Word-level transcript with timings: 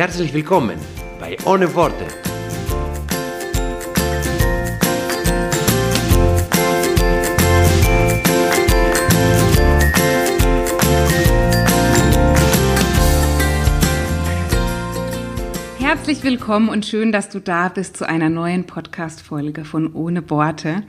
Herzlich 0.00 0.32
willkommen 0.32 0.78
bei 1.18 1.36
Ohne 1.44 1.74
Worte. 1.74 2.06
Herzlich 15.78 16.22
willkommen 16.22 16.70
und 16.70 16.86
schön, 16.86 17.12
dass 17.12 17.28
du 17.28 17.38
da 17.38 17.68
bist 17.68 17.98
zu 17.98 18.08
einer 18.08 18.30
neuen 18.30 18.64
Podcast-Folge 18.64 19.66
von 19.66 19.92
Ohne 19.92 20.30
Worte. 20.30 20.82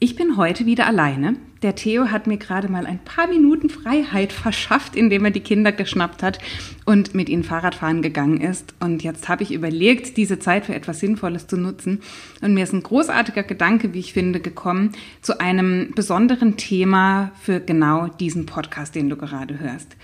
Ich 0.00 0.16
bin 0.16 0.36
heute 0.36 0.66
wieder 0.66 0.88
alleine. 0.88 1.36
Der 1.62 1.74
Theo 1.74 2.12
hat 2.12 2.28
mir 2.28 2.36
gerade 2.36 2.68
mal 2.68 2.86
ein 2.86 3.00
paar 3.00 3.26
Minuten 3.26 3.68
Freiheit 3.68 4.32
verschafft, 4.32 4.94
indem 4.94 5.24
er 5.24 5.32
die 5.32 5.40
Kinder 5.40 5.72
geschnappt 5.72 6.22
hat 6.22 6.38
und 6.84 7.16
mit 7.16 7.28
ihnen 7.28 7.42
Fahrradfahren 7.42 8.00
gegangen 8.00 8.40
ist. 8.40 8.74
Und 8.78 9.02
jetzt 9.02 9.28
habe 9.28 9.42
ich 9.42 9.52
überlegt, 9.52 10.16
diese 10.16 10.38
Zeit 10.38 10.66
für 10.66 10.74
etwas 10.74 11.00
Sinnvolles 11.00 11.48
zu 11.48 11.56
nutzen. 11.56 12.00
Und 12.42 12.54
mir 12.54 12.62
ist 12.62 12.72
ein 12.72 12.84
großartiger 12.84 13.42
Gedanke, 13.42 13.92
wie 13.92 13.98
ich 13.98 14.12
finde, 14.12 14.38
gekommen 14.38 14.92
zu 15.20 15.40
einem 15.40 15.90
besonderen 15.96 16.56
Thema 16.56 17.32
für 17.40 17.58
genau 17.58 18.06
diesen 18.06 18.46
Podcast, 18.46 18.94
den 18.94 19.10
du 19.10 19.16
gerade 19.16 19.58
hörst. 19.58 19.96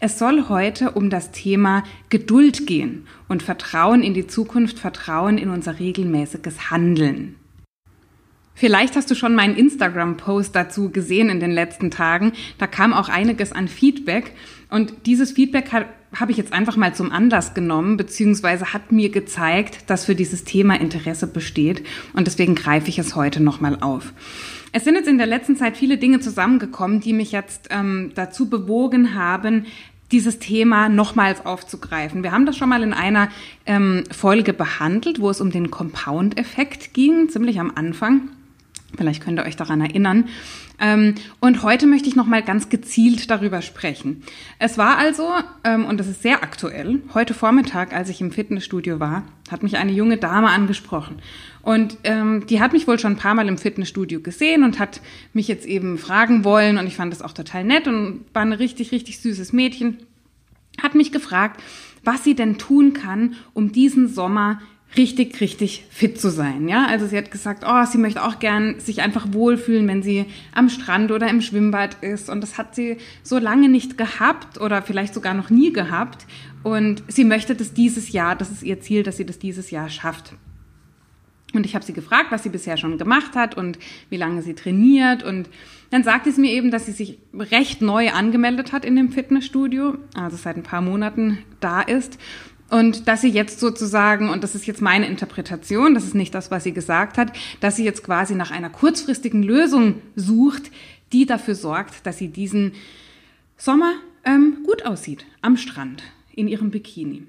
Es 0.00 0.18
soll 0.18 0.48
heute 0.48 0.90
um 0.90 1.08
das 1.08 1.30
Thema 1.30 1.84
Geduld 2.08 2.66
gehen 2.66 3.06
und 3.28 3.44
Vertrauen 3.44 4.02
in 4.02 4.12
die 4.12 4.26
Zukunft, 4.26 4.80
Vertrauen 4.80 5.38
in 5.38 5.50
unser 5.50 5.78
regelmäßiges 5.78 6.70
Handeln. 6.70 7.36
Vielleicht 8.58 8.96
hast 8.96 9.10
du 9.10 9.14
schon 9.14 9.34
meinen 9.34 9.54
Instagram-Post 9.54 10.56
dazu 10.56 10.90
gesehen 10.90 11.28
in 11.28 11.40
den 11.40 11.50
letzten 11.50 11.90
Tagen. 11.90 12.32
Da 12.56 12.66
kam 12.66 12.94
auch 12.94 13.10
einiges 13.10 13.52
an 13.52 13.68
Feedback. 13.68 14.32
Und 14.70 14.94
dieses 15.04 15.32
Feedback 15.32 15.72
habe 15.72 15.86
hab 16.18 16.30
ich 16.30 16.38
jetzt 16.38 16.54
einfach 16.54 16.76
mal 16.76 16.94
zum 16.94 17.12
Anlass 17.12 17.52
genommen, 17.52 17.98
beziehungsweise 17.98 18.72
hat 18.72 18.92
mir 18.92 19.10
gezeigt, 19.10 19.90
dass 19.90 20.06
für 20.06 20.14
dieses 20.14 20.44
Thema 20.44 20.80
Interesse 20.80 21.26
besteht. 21.26 21.84
Und 22.14 22.26
deswegen 22.26 22.54
greife 22.54 22.88
ich 22.88 22.98
es 22.98 23.14
heute 23.14 23.42
nochmal 23.42 23.76
auf. 23.82 24.14
Es 24.72 24.84
sind 24.84 24.94
jetzt 24.94 25.08
in 25.08 25.18
der 25.18 25.26
letzten 25.26 25.56
Zeit 25.56 25.76
viele 25.76 25.98
Dinge 25.98 26.20
zusammengekommen, 26.20 27.00
die 27.00 27.12
mich 27.12 27.32
jetzt 27.32 27.68
ähm, 27.70 28.12
dazu 28.14 28.48
bewogen 28.48 29.14
haben, 29.14 29.66
dieses 30.12 30.38
Thema 30.38 30.88
nochmals 30.88 31.44
aufzugreifen. 31.44 32.22
Wir 32.22 32.32
haben 32.32 32.46
das 32.46 32.56
schon 32.56 32.70
mal 32.70 32.82
in 32.82 32.94
einer 32.94 33.28
ähm, 33.66 34.04
Folge 34.10 34.54
behandelt, 34.54 35.20
wo 35.20 35.28
es 35.28 35.42
um 35.42 35.50
den 35.50 35.70
Compound-Effekt 35.70 36.94
ging, 36.94 37.28
ziemlich 37.28 37.60
am 37.60 37.72
Anfang. 37.74 38.30
Vielleicht 38.96 39.22
könnt 39.22 39.38
ihr 39.38 39.44
euch 39.44 39.56
daran 39.56 39.80
erinnern. 39.80 40.28
Ähm, 40.78 41.14
und 41.40 41.62
heute 41.62 41.86
möchte 41.86 42.08
ich 42.08 42.16
nochmal 42.16 42.42
ganz 42.42 42.68
gezielt 42.68 43.30
darüber 43.30 43.62
sprechen. 43.62 44.22
Es 44.58 44.76
war 44.76 44.98
also, 44.98 45.30
ähm, 45.64 45.84
und 45.84 45.98
das 45.98 46.06
ist 46.06 46.22
sehr 46.22 46.42
aktuell, 46.42 47.00
heute 47.14 47.34
Vormittag, 47.34 47.94
als 47.94 48.08
ich 48.08 48.20
im 48.20 48.30
Fitnessstudio 48.30 49.00
war, 49.00 49.24
hat 49.50 49.62
mich 49.62 49.76
eine 49.78 49.92
junge 49.92 50.18
Dame 50.18 50.48
angesprochen. 50.48 51.16
Und 51.62 51.96
ähm, 52.04 52.46
die 52.46 52.60
hat 52.60 52.72
mich 52.72 52.86
wohl 52.86 52.98
schon 52.98 53.14
ein 53.14 53.18
paar 53.18 53.34
Mal 53.34 53.48
im 53.48 53.58
Fitnessstudio 53.58 54.20
gesehen 54.20 54.62
und 54.62 54.78
hat 54.78 55.00
mich 55.32 55.48
jetzt 55.48 55.66
eben 55.66 55.98
fragen 55.98 56.44
wollen. 56.44 56.78
Und 56.78 56.86
ich 56.86 56.96
fand 56.96 57.12
das 57.12 57.22
auch 57.22 57.32
total 57.32 57.64
nett 57.64 57.88
und 57.88 58.24
war 58.32 58.42
ein 58.42 58.52
richtig, 58.52 58.92
richtig 58.92 59.18
süßes 59.20 59.52
Mädchen. 59.52 59.98
Hat 60.82 60.94
mich 60.94 61.10
gefragt, 61.10 61.62
was 62.04 62.22
sie 62.22 62.34
denn 62.34 62.58
tun 62.58 62.92
kann, 62.92 63.34
um 63.52 63.72
diesen 63.72 64.08
Sommer 64.08 64.60
richtig, 64.96 65.40
richtig 65.40 65.84
fit 65.90 66.20
zu 66.20 66.30
sein. 66.30 66.68
Ja, 66.68 66.86
also 66.86 67.06
sie 67.06 67.16
hat 67.16 67.30
gesagt, 67.30 67.64
oh, 67.66 67.84
sie 67.84 67.98
möchte 67.98 68.22
auch 68.22 68.38
gern 68.38 68.78
sich 68.80 69.02
einfach 69.02 69.26
wohlfühlen, 69.32 69.86
wenn 69.88 70.02
sie 70.02 70.26
am 70.54 70.68
Strand 70.68 71.10
oder 71.10 71.28
im 71.28 71.40
Schwimmbad 71.40 72.02
ist. 72.02 72.30
Und 72.30 72.40
das 72.40 72.56
hat 72.58 72.74
sie 72.74 72.98
so 73.22 73.38
lange 73.38 73.68
nicht 73.68 73.98
gehabt 73.98 74.60
oder 74.60 74.82
vielleicht 74.82 75.14
sogar 75.14 75.34
noch 75.34 75.50
nie 75.50 75.72
gehabt. 75.72 76.26
Und 76.62 77.02
sie 77.08 77.24
möchte 77.24 77.54
das 77.54 77.74
dieses 77.74 78.12
Jahr, 78.12 78.36
das 78.36 78.50
ist 78.50 78.62
ihr 78.62 78.80
Ziel, 78.80 79.02
dass 79.02 79.16
sie 79.16 79.26
das 79.26 79.38
dieses 79.38 79.70
Jahr 79.70 79.88
schafft. 79.88 80.34
Und 81.52 81.64
ich 81.64 81.74
habe 81.74 81.84
sie 81.84 81.92
gefragt, 81.92 82.30
was 82.30 82.42
sie 82.42 82.48
bisher 82.48 82.76
schon 82.76 82.98
gemacht 82.98 83.34
hat 83.34 83.56
und 83.56 83.78
wie 84.10 84.16
lange 84.16 84.42
sie 84.42 84.54
trainiert. 84.54 85.22
Und 85.22 85.48
dann 85.90 86.02
sagte 86.02 86.32
sie 86.32 86.40
mir 86.40 86.50
eben, 86.50 86.70
dass 86.70 86.86
sie 86.86 86.92
sich 86.92 87.18
recht 87.32 87.82
neu 87.82 88.10
angemeldet 88.10 88.72
hat 88.72 88.84
in 88.84 88.96
dem 88.96 89.10
Fitnessstudio, 89.10 89.96
also 90.14 90.36
seit 90.36 90.56
ein 90.56 90.62
paar 90.62 90.82
Monaten 90.82 91.38
da 91.60 91.80
ist. 91.80 92.18
Und 92.68 93.06
dass 93.06 93.20
sie 93.20 93.28
jetzt 93.28 93.60
sozusagen, 93.60 94.28
und 94.28 94.42
das 94.42 94.54
ist 94.54 94.66
jetzt 94.66 94.82
meine 94.82 95.06
Interpretation, 95.06 95.94
das 95.94 96.04
ist 96.04 96.14
nicht 96.14 96.34
das, 96.34 96.50
was 96.50 96.64
sie 96.64 96.72
gesagt 96.72 97.16
hat, 97.16 97.32
dass 97.60 97.76
sie 97.76 97.84
jetzt 97.84 98.02
quasi 98.02 98.34
nach 98.34 98.50
einer 98.50 98.70
kurzfristigen 98.70 99.42
Lösung 99.42 100.02
sucht, 100.16 100.72
die 101.12 101.26
dafür 101.26 101.54
sorgt, 101.54 102.06
dass 102.06 102.18
sie 102.18 102.28
diesen 102.28 102.72
Sommer 103.56 103.92
ähm, 104.24 104.58
gut 104.64 104.84
aussieht 104.84 105.24
am 105.42 105.56
Strand 105.56 106.02
in 106.34 106.48
ihrem 106.48 106.70
Bikini. 106.70 107.22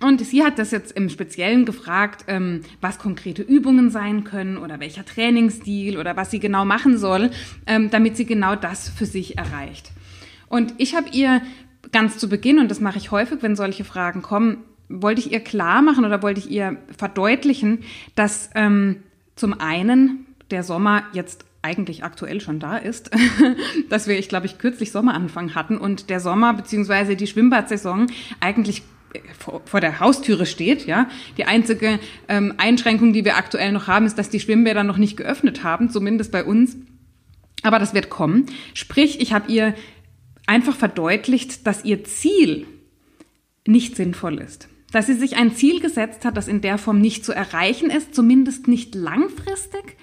Und 0.00 0.24
sie 0.24 0.44
hat 0.44 0.58
das 0.58 0.70
jetzt 0.70 0.92
im 0.92 1.08
Speziellen 1.08 1.64
gefragt, 1.64 2.24
ähm, 2.28 2.62
was 2.80 2.98
konkrete 2.98 3.42
Übungen 3.42 3.90
sein 3.90 4.24
können 4.24 4.56
oder 4.56 4.78
welcher 4.80 5.04
Trainingsstil 5.04 5.98
oder 5.98 6.16
was 6.16 6.30
sie 6.30 6.38
genau 6.38 6.64
machen 6.64 6.96
soll, 6.98 7.30
ähm, 7.66 7.90
damit 7.90 8.16
sie 8.16 8.24
genau 8.24 8.54
das 8.54 8.88
für 8.88 9.06
sich 9.06 9.36
erreicht. 9.36 9.90
Und 10.48 10.74
ich 10.78 10.94
habe 10.94 11.08
ihr 11.10 11.42
ganz 11.92 12.18
zu 12.18 12.28
Beginn, 12.28 12.58
und 12.58 12.70
das 12.70 12.80
mache 12.80 12.98
ich 12.98 13.10
häufig, 13.10 13.42
wenn 13.42 13.56
solche 13.56 13.84
Fragen 13.84 14.22
kommen, 14.22 14.58
wollte 14.88 15.20
ich 15.20 15.32
ihr 15.32 15.40
klar 15.40 15.82
machen 15.82 16.04
oder 16.04 16.22
wollte 16.22 16.40
ich 16.40 16.50
ihr 16.50 16.76
verdeutlichen, 16.96 17.80
dass 18.14 18.50
ähm, 18.54 19.02
zum 19.36 19.60
einen 19.60 20.26
der 20.50 20.62
Sommer 20.62 21.02
jetzt 21.12 21.44
eigentlich 21.60 22.04
aktuell 22.04 22.40
schon 22.40 22.60
da 22.60 22.76
ist, 22.76 23.10
dass 23.90 24.06
wir, 24.06 24.18
ich 24.18 24.28
glaube 24.28 24.46
ich, 24.46 24.58
kürzlich 24.58 24.92
Sommeranfang 24.92 25.54
hatten 25.54 25.76
und 25.76 26.08
der 26.08 26.20
Sommer 26.20 26.54
beziehungsweise 26.54 27.16
die 27.16 27.26
Schwimmbadsaison 27.26 28.06
eigentlich 28.40 28.82
vor, 29.38 29.62
vor 29.64 29.80
der 29.80 30.00
Haustüre 30.00 30.46
steht. 30.46 30.86
Ja, 30.86 31.08
die 31.36 31.44
einzige 31.44 31.98
ähm, 32.28 32.54
Einschränkung, 32.58 33.12
die 33.12 33.24
wir 33.24 33.36
aktuell 33.36 33.72
noch 33.72 33.86
haben, 33.86 34.06
ist, 34.06 34.18
dass 34.18 34.30
die 34.30 34.40
Schwimmbäder 34.40 34.84
noch 34.84 34.98
nicht 34.98 35.16
geöffnet 35.16 35.64
haben, 35.64 35.90
zumindest 35.90 36.32
bei 36.32 36.44
uns. 36.44 36.76
Aber 37.62 37.78
das 37.78 37.92
wird 37.92 38.08
kommen. 38.08 38.46
Sprich, 38.74 39.20
ich 39.20 39.32
habe 39.32 39.50
ihr 39.50 39.74
einfach 40.48 40.76
verdeutlicht, 40.76 41.66
dass 41.66 41.84
ihr 41.84 42.04
Ziel 42.04 42.66
nicht 43.66 43.96
sinnvoll 43.96 44.38
ist. 44.38 44.68
Dass 44.90 45.06
sie 45.06 45.14
sich 45.14 45.36
ein 45.36 45.54
Ziel 45.54 45.80
gesetzt 45.80 46.24
hat, 46.24 46.36
das 46.36 46.48
in 46.48 46.62
der 46.62 46.78
Form 46.78 47.00
nicht 47.00 47.24
zu 47.24 47.32
erreichen 47.32 47.90
ist, 47.90 48.14
zumindest 48.14 48.68
nicht 48.68 48.94
langfristig 48.94 49.96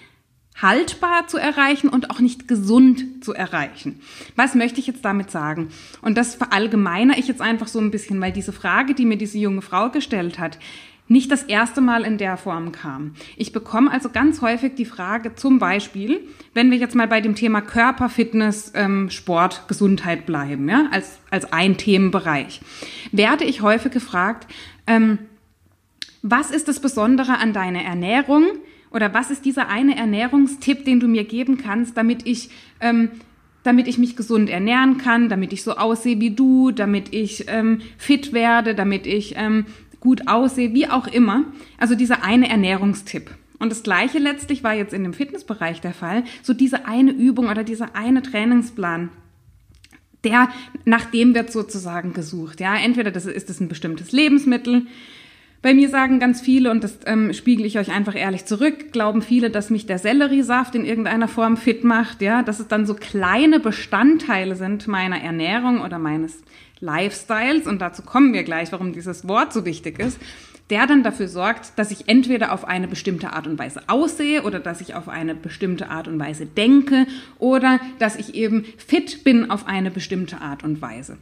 haltbar 0.61 1.27
zu 1.27 1.37
erreichen 1.37 1.89
und 1.89 2.11
auch 2.11 2.19
nicht 2.19 2.47
gesund 2.47 3.23
zu 3.23 3.33
erreichen. 3.33 3.99
Was 4.35 4.55
möchte 4.55 4.79
ich 4.79 4.87
jetzt 4.87 5.03
damit 5.03 5.29
sagen? 5.29 5.69
Und 6.01 6.17
das 6.17 6.35
verallgemeine 6.35 7.19
ich 7.19 7.27
jetzt 7.27 7.41
einfach 7.41 7.67
so 7.67 7.79
ein 7.79 7.91
bisschen, 7.91 8.21
weil 8.21 8.31
diese 8.31 8.53
Frage, 8.53 8.93
die 8.93 9.05
mir 9.05 9.17
diese 9.17 9.37
junge 9.37 9.61
Frau 9.61 9.89
gestellt 9.89 10.39
hat, 10.39 10.59
nicht 11.07 11.31
das 11.31 11.43
erste 11.43 11.81
Mal 11.81 12.03
in 12.03 12.17
der 12.17 12.35
Form 12.37 12.71
kam. 12.71 13.13
Ich 13.37 13.51
bekomme 13.51 13.91
also 13.91 14.09
ganz 14.09 14.41
häufig 14.41 14.73
die 14.75 14.85
Frage, 14.85 15.35
zum 15.35 15.59
Beispiel, 15.59 16.21
wenn 16.53 16.71
wir 16.71 16.77
jetzt 16.77 16.95
mal 16.95 17.07
bei 17.07 17.21
dem 17.21 17.35
Thema 17.35 17.61
Körper, 17.61 18.09
Fitness, 18.09 18.71
ähm, 18.75 19.09
Sport, 19.09 19.67
Gesundheit 19.67 20.25
bleiben, 20.25 20.67
ja, 20.67 20.87
als, 20.91 21.19
als 21.29 21.51
ein 21.53 21.77
Themenbereich, 21.77 22.61
werde 23.11 23.43
ich 23.43 23.61
häufig 23.61 23.91
gefragt, 23.91 24.51
ähm, 24.87 25.19
was 26.23 26.49
ist 26.49 26.67
das 26.67 26.79
Besondere 26.79 27.37
an 27.37 27.53
deiner 27.53 27.83
Ernährung 27.83 28.45
oder 28.89 29.13
was 29.13 29.29
ist 29.29 29.45
dieser 29.45 29.67
eine 29.67 29.95
Ernährungstipp, 29.95 30.85
den 30.85 30.99
du 30.99 31.07
mir 31.07 31.23
geben 31.23 31.57
kannst, 31.57 31.97
damit 31.97 32.25
ich 32.25 32.49
ähm, 32.79 33.11
damit 33.65 33.87
ich 33.87 33.97
mich 33.97 34.15
gesund 34.15 34.47
ernähren 34.47 34.99
kann, 34.99 35.27
damit 35.27 35.51
ich 35.51 35.63
so 35.63 35.71
aussehe 35.71 36.19
wie 36.19 36.29
du, 36.29 36.69
damit 36.69 37.15
ich 37.15 37.45
ähm, 37.47 37.81
fit 37.97 38.31
werde, 38.31 38.75
damit 38.75 39.07
ich 39.07 39.33
ähm, 39.37 39.65
gut 40.05 40.27
aussehe, 40.27 40.73
wie 40.73 40.87
auch 40.87 41.07
immer. 41.07 41.43
Also 41.77 41.95
dieser 41.95 42.23
eine 42.23 42.49
Ernährungstipp. 42.49 43.31
Und 43.59 43.71
das 43.71 43.83
gleiche 43.83 44.19
letztlich 44.19 44.63
war 44.63 44.73
jetzt 44.73 44.93
in 44.93 45.03
dem 45.03 45.13
Fitnessbereich 45.13 45.81
der 45.81 45.93
Fall. 45.93 46.23
So 46.43 46.53
diese 46.53 46.85
eine 46.85 47.11
Übung 47.11 47.49
oder 47.49 47.63
dieser 47.63 47.95
eine 47.95 48.21
Trainingsplan, 48.21 49.09
der, 50.23 50.49
nach 50.85 51.05
dem 51.05 51.35
wird 51.35 51.51
sozusagen 51.51 52.13
gesucht. 52.13 52.59
Ja, 52.59 52.75
entweder 52.75 53.11
das 53.11 53.25
ist 53.25 53.49
es 53.49 53.59
ein 53.59 53.67
bestimmtes 53.67 54.11
Lebensmittel. 54.11 54.87
Bei 55.61 55.73
mir 55.73 55.89
sagen 55.89 56.19
ganz 56.19 56.41
viele, 56.41 56.69
und 56.69 56.83
das 56.83 56.99
ähm, 57.07 57.33
spiegel 57.33 57.65
ich 57.65 57.79
euch 57.79 57.91
einfach 57.91 58.15
ehrlich 58.15 58.45
zurück, 58.45 58.91
glauben 58.91 59.23
viele, 59.23 59.49
dass 59.49 59.71
mich 59.71 59.87
der 59.87 59.97
Selleriesaft 59.97 60.75
in 60.75 60.85
irgendeiner 60.85 61.27
Form 61.27 61.57
fit 61.57 61.83
macht, 61.83 62.21
ja, 62.21 62.43
dass 62.43 62.59
es 62.59 62.67
dann 62.67 62.85
so 62.85 62.93
kleine 62.93 63.59
Bestandteile 63.59 64.55
sind 64.55 64.87
meiner 64.87 65.19
Ernährung 65.19 65.81
oder 65.81 65.97
meines 65.97 66.43
Lifestyles, 66.79 67.67
und 67.67 67.79
dazu 67.79 68.01
kommen 68.01 68.33
wir 68.33 68.43
gleich, 68.43 68.71
warum 68.71 68.93
dieses 68.93 69.27
Wort 69.27 69.53
so 69.53 69.65
wichtig 69.65 69.99
ist. 69.99 70.19
der 70.69 70.87
dann 70.87 71.03
dafür 71.03 71.27
sorgt, 71.27 71.77
dass 71.77 71.91
ich 71.91 72.07
entweder 72.07 72.51
auf 72.51 72.65
eine 72.65 72.87
bestimmte 72.87 73.33
Art 73.33 73.45
und 73.45 73.59
Weise 73.59 73.83
aussehe 73.87 74.43
oder 74.43 74.59
dass 74.59 74.81
ich 74.81 74.95
auf 74.95 75.09
eine 75.09 75.35
bestimmte 75.35 75.89
Art 75.89 76.07
und 76.07 76.19
Weise 76.19 76.45
denke 76.45 77.05
oder 77.37 77.79
dass 77.99 78.15
ich 78.15 78.33
eben 78.33 78.65
fit 78.77 79.23
bin 79.23 79.51
auf 79.51 79.67
eine 79.67 79.91
bestimmte 79.91 80.41
Art 80.41 80.63
und 80.63 80.81
Weise. 80.81 81.17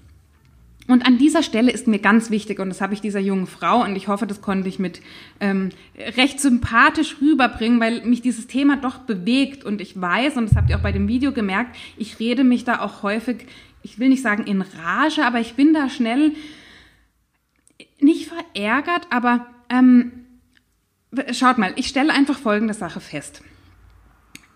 Und 0.87 1.05
an 1.05 1.17
dieser 1.17 1.43
Stelle 1.43 1.71
ist 1.71 1.87
mir 1.87 1.99
ganz 1.99 2.29
wichtig, 2.29 2.59
und 2.59 2.67
das 2.67 2.81
habe 2.81 2.93
ich 2.93 2.99
dieser 2.99 3.21
jungen 3.21 3.47
Frau, 3.47 3.83
und 3.83 3.95
ich 3.95 4.09
hoffe, 4.09 4.27
das 4.27 4.41
konnte 4.41 4.67
ich 4.67 4.79
mit 4.79 5.01
ähm, 5.39 5.69
recht 6.17 6.41
sympathisch 6.41 7.17
rüberbringen, 7.21 7.79
weil 7.79 8.01
mich 8.05 8.21
dieses 8.21 8.47
Thema 8.47 8.75
doch 8.75 8.97
bewegt. 8.97 9.63
Und 9.63 9.79
ich 9.79 9.99
weiß, 9.99 10.35
und 10.35 10.49
das 10.49 10.57
habt 10.57 10.69
ihr 10.69 10.75
auch 10.75 10.81
bei 10.81 10.91
dem 10.91 11.07
Video 11.07 11.31
gemerkt, 11.31 11.73
ich 11.95 12.19
rede 12.19 12.43
mich 12.43 12.65
da 12.65 12.81
auch 12.81 13.01
häufig, 13.01 13.45
ich 13.83 13.99
will 13.99 14.09
nicht 14.09 14.23
sagen 14.23 14.45
in 14.45 14.61
Rage, 14.61 15.25
aber 15.25 15.39
ich 15.39 15.53
bin 15.53 15.73
da 15.73 15.89
schnell 15.89 16.31
nicht 17.99 18.29
verärgert, 18.29 19.07
aber 19.09 19.47
ähm, 19.69 20.11
schaut 21.31 21.57
mal, 21.57 21.73
ich 21.75 21.87
stelle 21.87 22.13
einfach 22.13 22.37
folgende 22.37 22.73
Sache 22.73 22.99
fest. 22.99 23.41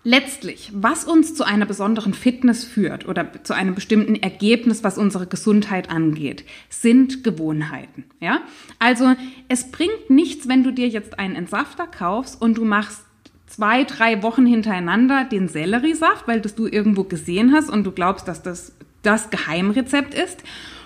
Letztlich, 0.04 0.70
was 0.74 1.04
uns 1.04 1.34
zu 1.34 1.44
einer 1.44 1.66
besonderen 1.66 2.14
Fitness 2.14 2.64
führt 2.64 3.06
oder 3.06 3.30
zu 3.42 3.52
einem 3.52 3.74
bestimmten 3.74 4.14
Ergebnis, 4.14 4.82
was 4.82 4.96
unsere 4.96 5.26
Gesundheit 5.26 5.90
angeht, 5.90 6.44
sind 6.70 7.24
Gewohnheiten. 7.24 8.04
Ja? 8.20 8.40
Also 8.78 9.14
es 9.48 9.70
bringt 9.70 10.08
nichts, 10.08 10.48
wenn 10.48 10.62
du 10.62 10.72
dir 10.72 10.88
jetzt 10.88 11.18
einen 11.18 11.36
Entsafter 11.36 11.86
kaufst 11.86 12.40
und 12.40 12.56
du 12.56 12.64
machst 12.64 13.02
zwei, 13.48 13.84
drei 13.84 14.22
Wochen 14.22 14.46
hintereinander 14.46 15.24
den 15.24 15.48
Selleriesaft, 15.48 16.28
weil 16.28 16.40
das 16.40 16.54
du 16.54 16.66
irgendwo 16.66 17.04
gesehen 17.04 17.52
hast 17.52 17.68
und 17.68 17.84
du 17.84 17.92
glaubst, 17.92 18.28
dass 18.28 18.42
das 18.42 18.77
das 19.08 19.30
Geheimrezept 19.30 20.14
ist. 20.14 20.42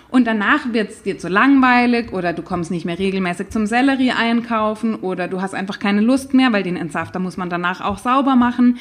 Und 0.09 0.27
danach 0.27 0.73
wird 0.73 0.91
es 0.91 1.03
dir 1.03 1.19
zu 1.19 1.29
langweilig 1.29 2.13
oder 2.13 2.33
du 2.33 2.43
kommst 2.43 2.71
nicht 2.71 2.85
mehr 2.85 2.99
regelmäßig 2.99 3.51
zum 3.51 3.67
Sellerie 3.67 4.13
einkaufen 4.13 4.95
oder 4.95 5.27
du 5.27 5.41
hast 5.41 5.55
einfach 5.55 5.79
keine 5.79 6.03
Lust 6.03 6.35
mehr, 6.35 6.53
weil 6.53 6.63
den 6.63 6.77
Entsafter 6.77 7.19
muss 7.19 7.37
man 7.37 7.51
danach 7.51 7.81
auch 7.81 7.99
sauber 7.99 8.37
machen 8.37 8.79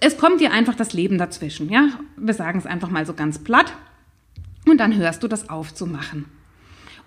es 0.00 0.18
kommt 0.18 0.40
dir 0.40 0.52
einfach 0.52 0.74
das 0.74 0.92
Leben 0.92 1.18
dazwischen, 1.18 1.70
ja? 1.70 1.88
Wir 2.16 2.34
sagen 2.34 2.58
es 2.58 2.66
einfach 2.66 2.90
mal 2.90 3.06
so 3.06 3.14
ganz 3.14 3.38
platt. 3.38 3.72
Und 4.66 4.78
dann 4.78 4.96
hörst 4.96 5.22
du 5.22 5.28
das 5.28 5.48
aufzumachen. 5.48 6.26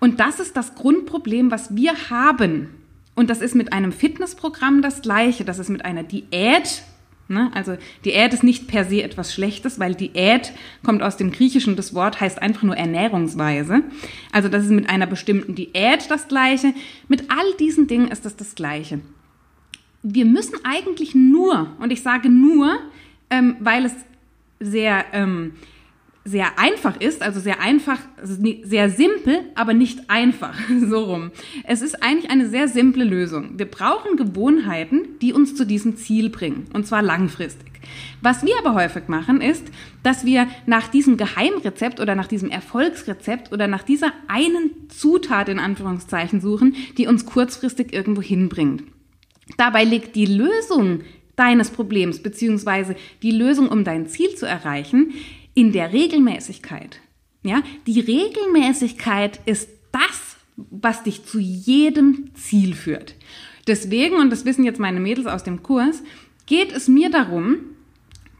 Und 0.00 0.18
das 0.18 0.40
ist 0.40 0.56
das 0.56 0.74
Grundproblem, 0.74 1.50
was 1.50 1.76
wir 1.76 1.92
haben. 2.10 2.68
Und 3.14 3.28
das 3.28 3.42
ist 3.42 3.54
mit 3.54 3.72
einem 3.72 3.92
Fitnessprogramm 3.92 4.82
das 4.82 5.02
gleiche. 5.02 5.44
Das 5.44 5.58
ist 5.58 5.68
mit 5.68 5.84
einer 5.84 6.02
Diät. 6.02 6.82
Ne? 7.30 7.50
Also 7.54 7.76
Diät 8.04 8.34
ist 8.34 8.42
nicht 8.42 8.68
per 8.68 8.84
se 8.84 9.02
etwas 9.02 9.32
Schlechtes, 9.32 9.78
weil 9.78 9.94
Diät 9.94 10.52
kommt 10.84 11.02
aus 11.02 11.16
dem 11.16 11.30
Griechischen. 11.30 11.76
Das 11.76 11.94
Wort 11.94 12.20
heißt 12.20 12.42
einfach 12.42 12.62
nur 12.62 12.76
Ernährungsweise. 12.76 13.82
Also 14.32 14.48
das 14.48 14.64
ist 14.64 14.70
mit 14.70 14.90
einer 14.90 15.06
bestimmten 15.06 15.54
Diät 15.54 16.10
das 16.10 16.28
gleiche. 16.28 16.74
Mit 17.08 17.30
all 17.30 17.54
diesen 17.58 17.86
Dingen 17.86 18.08
ist 18.08 18.24
das 18.24 18.36
das 18.36 18.54
gleiche 18.54 19.00
wir 20.02 20.24
müssen 20.24 20.56
eigentlich 20.64 21.14
nur, 21.14 21.68
und 21.78 21.92
ich 21.92 22.02
sage 22.02 22.28
nur, 22.30 22.78
ähm, 23.28 23.56
weil 23.60 23.84
es 23.84 23.92
sehr, 24.58 25.04
ähm, 25.12 25.52
sehr 26.30 26.58
einfach 26.58 27.00
ist, 27.00 27.22
also 27.22 27.40
sehr 27.40 27.60
einfach, 27.60 27.98
also 28.16 28.36
sehr 28.62 28.88
simpel, 28.88 29.40
aber 29.56 29.74
nicht 29.74 30.08
einfach, 30.08 30.54
so 30.88 31.04
rum. 31.04 31.32
Es 31.64 31.82
ist 31.82 32.02
eigentlich 32.02 32.30
eine 32.30 32.48
sehr 32.48 32.68
simple 32.68 33.04
Lösung. 33.04 33.58
Wir 33.58 33.66
brauchen 33.66 34.16
Gewohnheiten, 34.16 35.18
die 35.20 35.32
uns 35.32 35.56
zu 35.56 35.66
diesem 35.66 35.96
Ziel 35.96 36.30
bringen, 36.30 36.66
und 36.72 36.86
zwar 36.86 37.02
langfristig. 37.02 37.66
Was 38.22 38.44
wir 38.44 38.54
aber 38.58 38.74
häufig 38.74 39.08
machen, 39.08 39.40
ist, 39.40 39.64
dass 40.02 40.24
wir 40.24 40.46
nach 40.66 40.88
diesem 40.88 41.16
Geheimrezept 41.16 41.98
oder 41.98 42.14
nach 42.14 42.28
diesem 42.28 42.50
Erfolgsrezept 42.50 43.52
oder 43.52 43.66
nach 43.66 43.82
dieser 43.82 44.12
einen 44.28 44.88
Zutat 44.88 45.48
in 45.48 45.58
Anführungszeichen 45.58 46.40
suchen, 46.40 46.76
die 46.96 47.06
uns 47.06 47.26
kurzfristig 47.26 47.92
irgendwo 47.92 48.22
hinbringt. 48.22 48.84
Dabei 49.56 49.82
liegt 49.84 50.14
die 50.14 50.26
Lösung 50.26 51.00
deines 51.34 51.70
Problems 51.70 52.22
beziehungsweise 52.22 52.94
die 53.22 53.32
Lösung, 53.32 53.68
um 53.68 53.82
dein 53.82 54.06
Ziel 54.06 54.34
zu 54.36 54.46
erreichen, 54.46 55.14
in 55.54 55.72
der 55.72 55.92
Regelmäßigkeit. 55.92 57.00
Ja, 57.42 57.62
die 57.86 58.00
Regelmäßigkeit 58.00 59.40
ist 59.46 59.68
das, 59.92 60.36
was 60.56 61.02
dich 61.02 61.24
zu 61.24 61.38
jedem 61.38 62.30
Ziel 62.34 62.74
führt. 62.74 63.14
Deswegen, 63.66 64.16
und 64.16 64.30
das 64.30 64.44
wissen 64.44 64.64
jetzt 64.64 64.80
meine 64.80 65.00
Mädels 65.00 65.26
aus 65.26 65.42
dem 65.42 65.62
Kurs, 65.62 66.02
geht 66.46 66.72
es 66.72 66.88
mir 66.88 67.10
darum, 67.10 67.58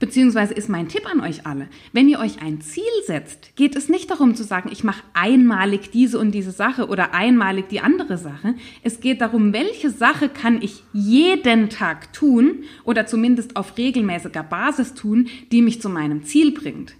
Beziehungsweise 0.00 0.55
ist 0.55 0.70
mein 0.70 0.88
Tipp 0.88 1.06
an 1.06 1.20
euch 1.20 1.47
alle, 1.47 1.69
wenn 1.93 2.08
ihr 2.08 2.20
euch 2.20 2.41
ein 2.41 2.62
Ziel 2.62 2.82
setzt, 3.06 3.55
geht 3.55 3.76
es 3.76 3.91
nicht 3.91 4.11
darum 4.11 4.35
zu 4.35 4.43
sagen, 4.43 4.70
ich 4.73 4.82
mache 4.82 5.02
einmalig 5.12 5.91
diese 5.91 6.19
und 6.19 6.32
diese 6.32 6.52
Sache 6.52 6.88
oder 6.88 7.12
einmalig 7.12 7.69
die 7.69 7.81
andere 7.81 8.17
Sache. 8.17 8.55
Es 8.82 9.00
geht 9.00 9.20
darum, 9.20 9.52
welche 9.52 9.91
Sache 9.91 10.31
kann 10.31 10.62
ich 10.62 10.82
jeden 10.94 11.69
Tag 11.69 12.14
tun 12.14 12.64
oder 12.85 13.06
zumindest 13.06 13.56
auf 13.56 13.76
regelmäßiger 13.76 14.43
Basis 14.43 14.94
tun, 14.94 15.29
die 15.52 15.61
mich 15.61 15.82
zu 15.82 15.91
meinem 15.91 16.25
Ziel 16.25 16.53
bringt. 16.53 16.94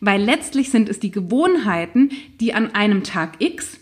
Weil 0.00 0.22
letztlich 0.22 0.70
sind 0.70 0.90
es 0.90 1.00
die 1.00 1.10
Gewohnheiten, 1.10 2.10
die 2.40 2.52
an 2.52 2.74
einem 2.74 3.04
Tag 3.04 3.36
X 3.38 3.80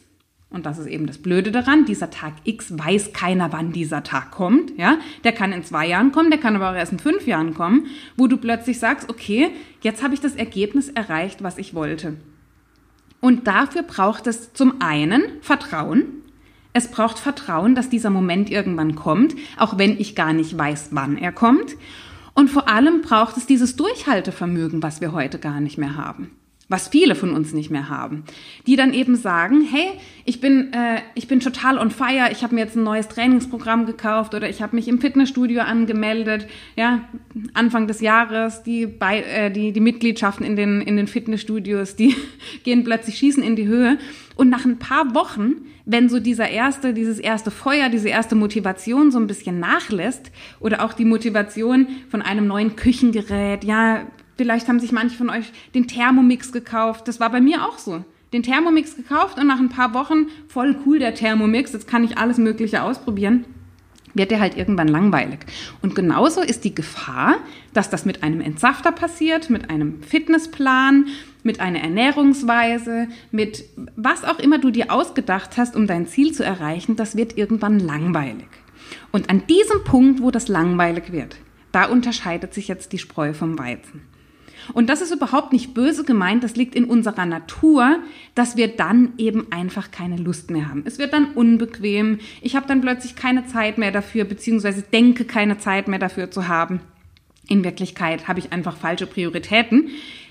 und 0.53 0.67
das 0.67 0.79
ist 0.79 0.87
eben 0.87 1.07
das 1.07 1.19
Blöde 1.19 1.51
daran. 1.51 1.85
Dieser 1.85 2.11
Tag 2.11 2.35
X 2.45 2.77
weiß 2.77 3.13
keiner, 3.13 3.53
wann 3.53 3.73
dieser 3.73 4.03
Tag 4.03 4.31
kommt. 4.31 4.77
Ja, 4.77 4.99
der 5.25 5.33
kann 5.33 5.53
in 5.53 5.65
zwei 5.65 5.87
Jahren 5.87 6.13
kommen, 6.13 6.31
der 6.31 6.41
kann 6.41 6.55
aber 6.57 6.71
auch 6.71 6.75
erst 6.75 6.93
in 6.93 6.99
fünf 6.99 7.27
Jahren 7.27 7.55
kommen, 7.55 7.87
wo 8.17 8.27
du 8.27 8.37
plötzlich 8.37 8.79
sagst, 8.79 9.09
okay, 9.09 9.51
jetzt 9.81 10.03
habe 10.03 10.15
ich 10.15 10.21
das 10.21 10.35
Ergebnis 10.35 10.89
erreicht, 10.89 11.43
was 11.43 11.59
ich 11.59 11.75
wollte. 11.75 12.17
Und 13.21 13.47
dafür 13.47 13.83
braucht 13.83 14.27
es 14.27 14.53
zum 14.53 14.81
einen 14.81 15.23
Vertrauen. 15.41 16.05
Es 16.75 16.89
braucht 16.91 17.19
Vertrauen, 17.19 17.75
dass 17.75 17.89
dieser 17.89 18.11
Moment 18.11 18.51
irgendwann 18.51 18.95
kommt, 18.95 19.35
auch 19.59 19.79
wenn 19.79 19.99
ich 19.99 20.17
gar 20.17 20.33
nicht 20.33 20.57
weiß, 20.57 20.89
wann 20.93 21.17
er 21.17 21.33
kommt. 21.33 21.77
Und 22.35 22.49
vor 22.49 22.69
allem 22.69 23.03
braucht 23.03 23.37
es 23.37 23.47
dieses 23.47 23.77
Durchhaltevermögen, 23.77 24.83
was 24.83 25.01
wir 25.01 25.13
heute 25.13 25.39
gar 25.39 25.61
nicht 25.61 25.79
mehr 25.79 25.97
haben 25.97 26.31
was 26.73 26.89
viele 26.89 27.15
von 27.15 27.33
uns 27.33 27.53
nicht 27.53 27.71
mehr 27.71 27.89
haben, 27.89 28.25
die 28.67 28.77
dann 28.77 28.95
eben 28.95 29.15
sagen, 29.15 29.61
hey, 29.71 29.91
ich 30.25 30.41
bin, 30.41 30.73
äh, 30.73 31.01
ich 31.15 31.29
bin 31.29 31.39
total 31.39 31.79
on 31.79 31.91
fire, 31.91 32.31
ich 32.33 32.43
habe 32.43 32.55
mir 32.55 32.63
jetzt 32.63 32.77
ein 32.77 32.83
neues 32.83 33.09
Trainingsprogramm 33.09 33.85
gekauft 33.87 34.35
oder 34.35 34.49
ich 34.49 34.63
habe 34.63 34.75
mich 34.75 34.89
im 34.89 34.99
Fitnessstudio 34.99 35.61
angemeldet, 35.61 36.49
ja, 36.75 37.03
Anfang 37.53 37.87
des 37.87 38.01
Jahres, 38.01 38.63
die, 38.63 38.87
bei, 38.87 39.21
äh, 39.21 39.51
die, 39.51 39.73
die 39.73 39.81
Mitgliedschaften 39.81 40.47
in 40.47 40.57
den, 40.57 40.81
in 40.81 40.97
den 40.97 41.07
Fitnessstudios, 41.07 41.95
die 41.95 42.17
gehen 42.65 42.85
plötzlich 42.85 43.19
schießen 43.19 43.43
in 43.43 43.55
die 43.55 43.67
Höhe. 43.67 43.99
Und 44.35 44.49
nach 44.49 44.65
ein 44.65 44.79
paar 44.79 45.15
Wochen, 45.15 45.57
wenn 45.85 46.09
so 46.09 46.21
dieser 46.21 46.49
erste, 46.49 46.95
dieses 46.95 47.19
erste 47.19 47.51
Feuer, 47.51 47.91
diese 47.91 48.09
erste 48.09 48.35
Motivation 48.35 49.11
so 49.11 49.19
ein 49.19 49.27
bisschen 49.27 49.61
nachlässt 49.61 50.31
oder 50.59 50.85
auch 50.85 50.95
die 50.95 51.05
Motivation 51.05 51.87
von 52.09 52.23
einem 52.23 52.47
neuen 52.47 52.77
Küchengerät, 52.77 53.63
ja, 53.65 54.07
Vielleicht 54.37 54.69
haben 54.69 54.81
sich 54.81 54.93
manche 54.93 55.17
von 55.17 55.31
euch 55.31 55.53
den 55.75 55.87
Thermomix 55.87 56.53
gekauft. 56.53 57.07
Das 57.09 57.21
war 57.21 57.31
bei 57.31 57.41
mir 57.41 57.67
auch 57.67 57.79
so. 57.79 58.05
Den 58.33 58.43
Thermomix 58.43 58.97
gekauft 58.97 59.39
und 59.39 59.47
nach 59.47 59.59
ein 59.59 59.69
paar 59.69 59.93
Wochen, 59.93 60.27
voll 60.49 60.77
cool 60.87 60.99
der 60.99 61.15
Thermomix, 61.15 61.73
jetzt 61.73 61.87
kann 61.87 62.03
ich 62.03 62.17
alles 62.17 62.39
Mögliche 62.39 62.83
ausprobieren, 62.83 63.45
wird 64.15 64.31
der 64.31 64.41
halt 64.41 64.57
irgendwann 64.57 64.89
langweilig. 64.89 65.41
Und 65.83 65.95
genauso 65.95 66.41
ist 66.41 66.65
die 66.65 66.75
Gefahr, 66.75 67.37
dass 67.75 67.91
das 67.91 68.07
mit 68.07 68.23
einem 68.23 68.41
Entsafter 68.41 68.91
passiert, 68.91 69.51
mit 69.51 69.69
einem 69.69 70.03
Fitnessplan, 70.03 71.09
mit 71.43 71.61
einer 71.61 71.81
Ernährungsweise, 71.81 73.09
mit 73.31 73.65
was 73.97 74.25
auch 74.25 74.39
immer 74.39 74.59
du 74.59 74.71
dir 74.71 74.91
ausgedacht 74.93 75.59
hast, 75.59 75.77
um 75.77 75.87
dein 75.87 76.07
Ziel 76.07 76.33
zu 76.33 76.45
erreichen, 76.45 76.97
das 76.97 77.17
wird 77.17 77.37
irgendwann 77.37 77.79
langweilig. 77.79 78.49
Und 79.11 79.29
an 79.29 79.47
diesem 79.47 79.85
Punkt, 79.85 80.23
wo 80.23 80.31
das 80.31 80.49
langweilig 80.49 81.13
wird, 81.13 81.37
da 81.73 81.87
unterscheidet 81.87 82.55
sich 82.55 82.69
jetzt 82.69 82.93
die 82.93 82.99
Spreu 82.99 83.33
vom 83.33 83.59
Weizen. 83.59 84.03
Und 84.73 84.89
das 84.89 85.01
ist 85.01 85.13
überhaupt 85.13 85.53
nicht 85.53 85.75
böse 85.75 86.05
gemeint, 86.05 86.45
das 86.45 86.57
liegt 86.57 86.75
in 86.75 86.85
unserer 86.85 87.27
Natur, 87.27 87.99
dass 88.35 88.57
wir 88.57 88.69
dann 88.69 89.13
eben 89.19 89.47
einfach 89.51 89.91
keine 89.91 90.17
Lust 90.17 90.51
mehr 90.51 90.69
haben. 90.69 90.83
Es 90.85 90.99
wird 90.99 91.13
dann 91.13 91.33
unbequem, 91.35 92.19
ich 92.41 92.57
habe 92.57 92.67
dann 92.67 92.81
plötzlich 92.81 93.17
keine 93.17 93.47
Zeit 93.47 93.79
mehr 93.79 93.93
dafür, 93.93 94.25
beziehungsweise 94.25 94.83
denke 94.83 95.25
keine 95.25 95.59
Zeit 95.59 95.89
mehr 95.89 95.99
dafür 95.99 96.31
zu 96.31 96.49
haben. 96.49 96.81
In 97.49 97.65
Wirklichkeit 97.65 98.29
habe 98.29 98.39
ich 98.39 98.53
einfach 98.53 98.77
falsche 98.77 99.07
Prioritäten. 99.07 99.89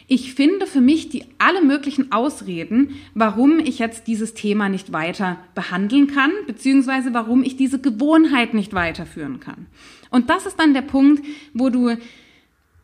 Ich 0.08 0.34
finde 0.34 0.68
für 0.68 0.82
mich 0.82 1.10
die 1.10 1.24
alle 1.38 1.64
möglichen 1.64 2.12
Ausreden, 2.12 2.96
warum 3.14 3.60
ich 3.60 3.80
jetzt 3.80 4.08
dieses 4.08 4.34
Thema 4.34 4.68
nicht 4.68 4.92
weiter 4.92 5.38
behandeln 5.56 6.08
kann, 6.08 6.32
beziehungsweise 6.48 7.14
warum 7.14 7.44
ich 7.44 7.56
diese 7.56 7.80
Gewohnheit 7.80 8.54
nicht 8.54 8.74
weiterführen 8.74 9.40
kann. 9.40 9.68
Und 10.10 10.30
das 10.30 10.46
ist 10.46 10.60
dann 10.60 10.74
der 10.74 10.82
Punkt, 10.82 11.24
wo 11.54 11.70
du 11.70 11.96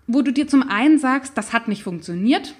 wo 0.07 0.21
du 0.21 0.31
dir 0.31 0.47
zum 0.47 0.67
einen 0.67 0.97
sagst, 0.97 1.37
das 1.37 1.53
hat 1.53 1.67
nicht 1.67 1.83
funktioniert. 1.83 2.55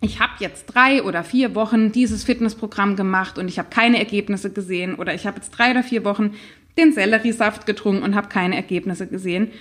Ich 0.00 0.20
habe 0.20 0.32
jetzt 0.40 0.66
drei 0.66 1.02
oder 1.02 1.24
vier 1.24 1.54
Wochen 1.54 1.90
dieses 1.90 2.24
Fitnessprogramm 2.24 2.96
gemacht 2.96 3.38
und 3.38 3.48
ich 3.48 3.58
habe 3.58 3.70
keine 3.70 3.98
Ergebnisse 3.98 4.52
gesehen 4.52 4.96
oder 4.96 5.14
ich 5.14 5.26
habe 5.26 5.36
jetzt 5.38 5.50
drei 5.50 5.70
oder 5.70 5.82
vier 5.82 6.04
Wochen 6.04 6.34
den 6.76 6.92
Selleriesaft 6.92 7.64
getrunken 7.64 8.02
und 8.02 8.14
habe 8.14 8.28
keine 8.28 8.56
Ergebnisse 8.56 9.06
gesehen. 9.06 9.52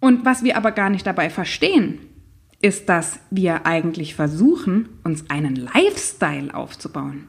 Und 0.00 0.24
was 0.24 0.42
wir 0.42 0.56
aber 0.56 0.72
gar 0.72 0.88
nicht 0.88 1.06
dabei 1.06 1.28
verstehen, 1.28 1.98
ist, 2.62 2.88
dass 2.88 3.18
wir 3.30 3.66
eigentlich 3.66 4.14
versuchen, 4.14 4.88
uns 5.04 5.28
einen 5.28 5.56
Lifestyle 5.56 6.54
aufzubauen. 6.54 7.28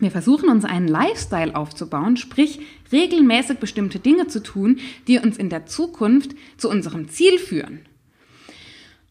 Wir 0.00 0.10
versuchen 0.10 0.48
uns 0.48 0.64
einen 0.64 0.88
Lifestyle 0.88 1.54
aufzubauen, 1.54 2.16
sprich 2.16 2.60
regelmäßig 2.90 3.58
bestimmte 3.58 3.98
Dinge 3.98 4.26
zu 4.26 4.42
tun, 4.42 4.78
die 5.06 5.18
uns 5.18 5.36
in 5.36 5.50
der 5.50 5.66
Zukunft 5.66 6.34
zu 6.56 6.70
unserem 6.70 7.08
Ziel 7.08 7.38
führen. 7.38 7.80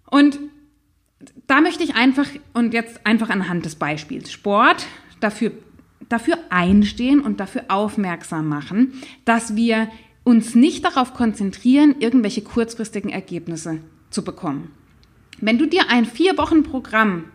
Und 0.10 0.40
da 1.48 1.62
möchte 1.62 1.84
ich 1.84 1.96
einfach 1.96 2.28
und 2.54 2.74
jetzt 2.74 3.06
einfach 3.06 3.30
anhand 3.30 3.66
des 3.66 3.76
Beispiels 3.76 4.32
Sport 4.32 4.88
dafür, 5.20 5.52
dafür 6.10 6.40
einstehen 6.50 7.20
und 7.20 7.40
dafür 7.40 7.66
aufmerksam 7.68 8.48
machen, 8.48 8.94
dass 9.26 9.56
wir 9.56 9.90
uns 10.24 10.56
nicht 10.56 10.86
darauf 10.86 11.14
konzentrieren, 11.14 11.96
irgendwelche 12.00 12.42
kurzfristigen 12.42 13.10
Ergebnisse 13.10 13.82
zu 14.10 14.24
bekommen. 14.24 14.72
Wenn 15.40 15.58
du 15.58 15.68
dir 15.68 15.90
ein 15.90 16.06
vier 16.06 16.38
Wochen 16.38 16.64
Programm, 16.64 17.26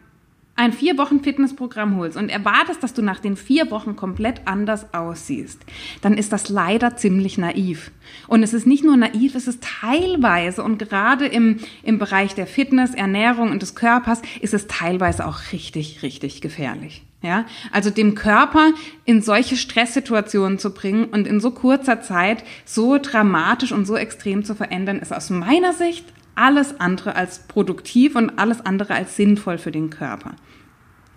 ein 0.57 0.73
vier 0.73 0.97
Wochen 0.99 1.21
Fitnessprogramm 1.21 1.97
holst 1.97 2.17
und 2.17 2.29
erwartest, 2.29 2.83
dass 2.83 2.95
du 2.95 3.03
nach 3.03 3.19
den 3.19 3.37
vier 3.37 3.71
Wochen 3.71 3.97
komplett 3.97 4.43
anders 4.47 4.95
aussiehst, 4.95 5.61
dann 6.01 6.15
ist 6.15 6.33
das 6.33 6.49
leider 6.49 6.97
ziemlich 6.97 7.39
naiv. 7.39 7.91
Und 8.29 8.43
es 8.43 8.55
ist 8.55 8.67
nicht 8.67 8.85
nur 8.85 8.97
naiv, 8.97 9.35
es 9.35 9.49
ist 9.49 9.65
teilweise 9.81 10.63
und 10.63 10.79
gerade 10.79 11.27
im, 11.27 11.59
im 11.83 11.99
Bereich 11.99 12.35
der 12.35 12.47
Fitness, 12.47 12.95
Ernährung 12.95 13.51
und 13.51 13.63
des 13.63 13.75
Körpers 13.75 14.23
ist 14.41 14.55
es 14.55 14.67
teilweise 14.69 15.27
auch 15.27 15.53
richtig, 15.53 16.03
richtig 16.03 16.41
gefährlich. 16.41 17.03
Ja, 17.23 17.47
also 17.73 17.89
dem 17.89 18.15
Körper 18.15 18.73
in 19.07 19.23
solche 19.23 19.57
Stresssituationen 19.57 20.59
zu 20.59 20.75
bringen 20.75 21.07
und 21.07 21.27
in 21.27 21.41
so 21.41 21.53
kurzer 21.53 22.03
Zeit 22.03 22.45
so 22.67 22.99
dramatisch 22.99 23.73
und 23.73 23.87
so 23.87 23.97
extrem 23.97 24.45
zu 24.45 24.55
verändern, 24.55 24.99
ist 24.99 25.11
aus 25.11 25.31
meiner 25.31 25.73
Sicht 25.73 26.05
alles 26.35 26.81
andere 26.81 27.17
als 27.17 27.47
produktiv 27.47 28.17
und 28.17 28.39
alles 28.39 28.61
andere 28.61 28.95
als 28.95 29.17
sinnvoll 29.17 29.59
für 29.59 29.73
den 29.73 29.91
Körper. 29.91 30.35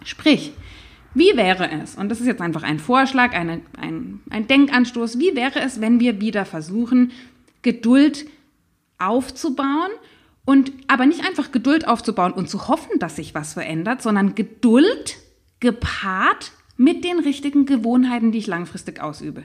Sprich, 0.04 0.54
wie 1.14 1.36
wäre 1.36 1.72
es, 1.72 1.96
und 1.96 2.10
das 2.10 2.20
ist 2.20 2.28
jetzt 2.28 2.42
einfach 2.42 2.64
ein 2.64 2.80
Vorschlag, 2.80 3.34
eine, 3.34 3.62
ein, 3.80 4.20
ein 4.30 4.48
Denkanstoß, 4.48 5.20
wie 5.20 5.36
wäre 5.36 5.60
es, 5.60 5.82
wenn 5.82 6.00
wir 6.00 6.22
wieder 6.22 6.46
versuchen, 6.46 7.12
Geduld 7.62 8.26
aufzubauen 9.00 9.90
und 10.46 10.72
aber 10.88 11.06
nicht 11.06 11.26
einfach 11.26 11.52
Geduld 11.52 11.88
aufzubauen 11.88 12.34
und 12.34 12.50
zu 12.50 12.68
hoffen, 12.68 13.00
dass 13.00 13.16
sich 13.16 13.34
was 13.36 13.54
verändert, 13.54 14.02
sondern 14.02 14.36
Geduld 14.36 15.18
gepaart 15.60 16.52
mit 16.78 17.04
den 17.04 17.20
richtigen 17.20 17.66
Gewohnheiten, 17.66 18.32
die 18.32 18.38
ich 18.38 18.48
langfristig 18.48 19.02
ausübe. 19.02 19.44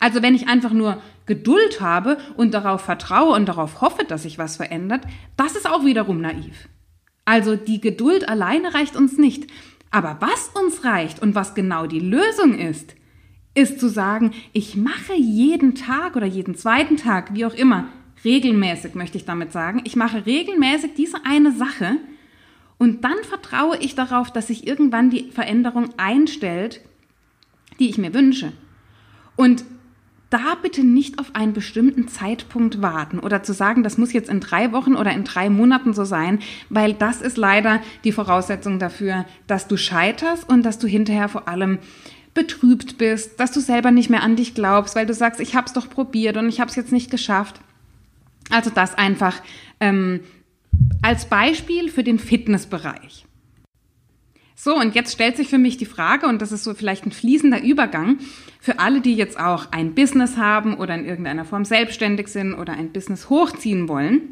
Also 0.00 0.22
wenn 0.22 0.34
ich 0.34 0.48
einfach 0.48 0.72
nur 0.72 1.00
Geduld 1.26 1.80
habe 1.80 2.18
und 2.36 2.52
darauf 2.52 2.82
vertraue 2.82 3.34
und 3.34 3.46
darauf 3.46 3.80
hoffe, 3.80 4.04
dass 4.04 4.22
sich 4.24 4.38
was 4.38 4.56
verändert, 4.56 5.02
das 5.36 5.56
ist 5.56 5.68
auch 5.68 5.84
wiederum 5.84 6.20
naiv. 6.20 6.68
Also 7.24 7.56
die 7.56 7.80
Geduld 7.80 8.28
alleine 8.28 8.74
reicht 8.74 8.96
uns 8.96 9.16
nicht. 9.18 9.50
Aber 9.90 10.18
was 10.20 10.50
uns 10.62 10.84
reicht 10.84 11.22
und 11.22 11.34
was 11.34 11.54
genau 11.54 11.86
die 11.86 12.00
Lösung 12.00 12.58
ist, 12.58 12.94
ist 13.54 13.78
zu 13.78 13.88
sagen, 13.88 14.32
ich 14.52 14.76
mache 14.76 15.14
jeden 15.14 15.74
Tag 15.74 16.16
oder 16.16 16.26
jeden 16.26 16.56
zweiten 16.56 16.96
Tag, 16.96 17.34
wie 17.34 17.46
auch 17.46 17.54
immer, 17.54 17.86
regelmäßig 18.24 18.94
möchte 18.94 19.16
ich 19.16 19.24
damit 19.24 19.52
sagen, 19.52 19.82
ich 19.84 19.94
mache 19.94 20.26
regelmäßig 20.26 20.94
diese 20.94 21.24
eine 21.24 21.52
Sache, 21.52 21.98
und 22.78 23.04
dann 23.04 23.16
vertraue 23.22 23.78
ich 23.78 23.94
darauf, 23.94 24.32
dass 24.32 24.48
sich 24.48 24.66
irgendwann 24.66 25.10
die 25.10 25.30
Veränderung 25.30 25.90
einstellt, 25.96 26.80
die 27.78 27.88
ich 27.88 27.98
mir 27.98 28.14
wünsche. 28.14 28.52
Und 29.36 29.64
da 30.34 30.56
bitte 30.60 30.82
nicht 30.82 31.20
auf 31.20 31.36
einen 31.36 31.52
bestimmten 31.52 32.08
Zeitpunkt 32.08 32.82
warten 32.82 33.20
oder 33.20 33.44
zu 33.44 33.52
sagen, 33.52 33.84
das 33.84 33.98
muss 33.98 34.12
jetzt 34.12 34.28
in 34.28 34.40
drei 34.40 34.72
Wochen 34.72 34.96
oder 34.96 35.12
in 35.12 35.22
drei 35.22 35.48
Monaten 35.48 35.94
so 35.94 36.04
sein, 36.04 36.40
weil 36.70 36.92
das 36.92 37.20
ist 37.20 37.36
leider 37.36 37.80
die 38.02 38.10
Voraussetzung 38.10 38.80
dafür, 38.80 39.26
dass 39.46 39.68
du 39.68 39.76
scheiterst 39.76 40.48
und 40.48 40.64
dass 40.64 40.80
du 40.80 40.88
hinterher 40.88 41.28
vor 41.28 41.46
allem 41.46 41.78
betrübt 42.34 42.98
bist, 42.98 43.38
dass 43.38 43.52
du 43.52 43.60
selber 43.60 43.92
nicht 43.92 44.10
mehr 44.10 44.24
an 44.24 44.34
dich 44.34 44.54
glaubst, 44.54 44.96
weil 44.96 45.06
du 45.06 45.14
sagst, 45.14 45.38
ich 45.38 45.54
habe 45.54 45.68
es 45.68 45.72
doch 45.72 45.88
probiert 45.88 46.36
und 46.36 46.48
ich 46.48 46.58
habe 46.58 46.68
es 46.68 46.74
jetzt 46.74 46.90
nicht 46.90 47.12
geschafft. 47.12 47.60
Also 48.50 48.70
das 48.70 48.98
einfach 48.98 49.40
ähm, 49.78 50.18
als 51.00 51.26
Beispiel 51.26 51.92
für 51.92 52.02
den 52.02 52.18
Fitnessbereich. 52.18 53.24
So, 54.64 54.74
und 54.74 54.94
jetzt 54.94 55.12
stellt 55.12 55.36
sich 55.36 55.48
für 55.48 55.58
mich 55.58 55.76
die 55.76 55.84
Frage, 55.84 56.26
und 56.26 56.40
das 56.40 56.50
ist 56.50 56.64
so 56.64 56.72
vielleicht 56.72 57.04
ein 57.04 57.12
fließender 57.12 57.62
Übergang, 57.62 58.16
für 58.60 58.78
alle, 58.78 59.02
die 59.02 59.14
jetzt 59.14 59.38
auch 59.38 59.66
ein 59.72 59.94
Business 59.94 60.38
haben 60.38 60.78
oder 60.78 60.94
in 60.94 61.04
irgendeiner 61.04 61.44
Form 61.44 61.66
selbstständig 61.66 62.28
sind 62.28 62.54
oder 62.54 62.72
ein 62.72 62.90
Business 62.90 63.28
hochziehen 63.28 63.90
wollen, 63.90 64.22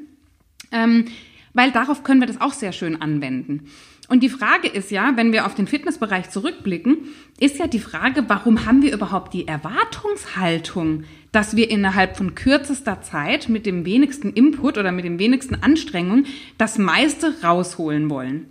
ähm, 0.71 1.05
weil 1.53 1.71
darauf 1.71 2.03
können 2.03 2.21
wir 2.21 2.27
das 2.27 2.41
auch 2.41 2.55
sehr 2.55 2.73
schön 2.73 3.03
anwenden. 3.03 3.69
Und 4.09 4.23
die 4.23 4.31
Frage 4.31 4.69
ist 4.69 4.91
ja, 4.91 5.13
wenn 5.17 5.35
wir 5.35 5.45
auf 5.45 5.55
den 5.55 5.67
Fitnessbereich 5.67 6.31
zurückblicken, 6.31 7.09
ist 7.39 7.59
ja 7.59 7.67
die 7.67 7.79
Frage, 7.79 8.25
warum 8.29 8.65
haben 8.65 8.81
wir 8.81 8.95
überhaupt 8.95 9.35
die 9.35 9.47
Erwartungshaltung, 9.47 11.05
dass 11.33 11.57
wir 11.57 11.71
innerhalb 11.71 12.17
von 12.17 12.35
kürzester 12.35 13.03
Zeit 13.03 13.51
mit 13.51 13.67
dem 13.67 13.85
wenigsten 13.85 14.33
Input 14.33 14.79
oder 14.79 14.93
mit 14.93 15.05
den 15.05 15.19
wenigsten 15.19 15.57
Anstrengungen 15.57 16.25
das 16.57 16.79
meiste 16.79 17.35
rausholen 17.43 18.09
wollen. 18.09 18.47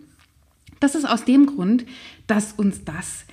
Das 0.81 0.95
ist 0.95 1.05
aus 1.05 1.23
dem 1.23 1.45
Grund, 1.45 1.85
dass 2.27 2.51
uns 2.51 2.83
das 2.83 3.25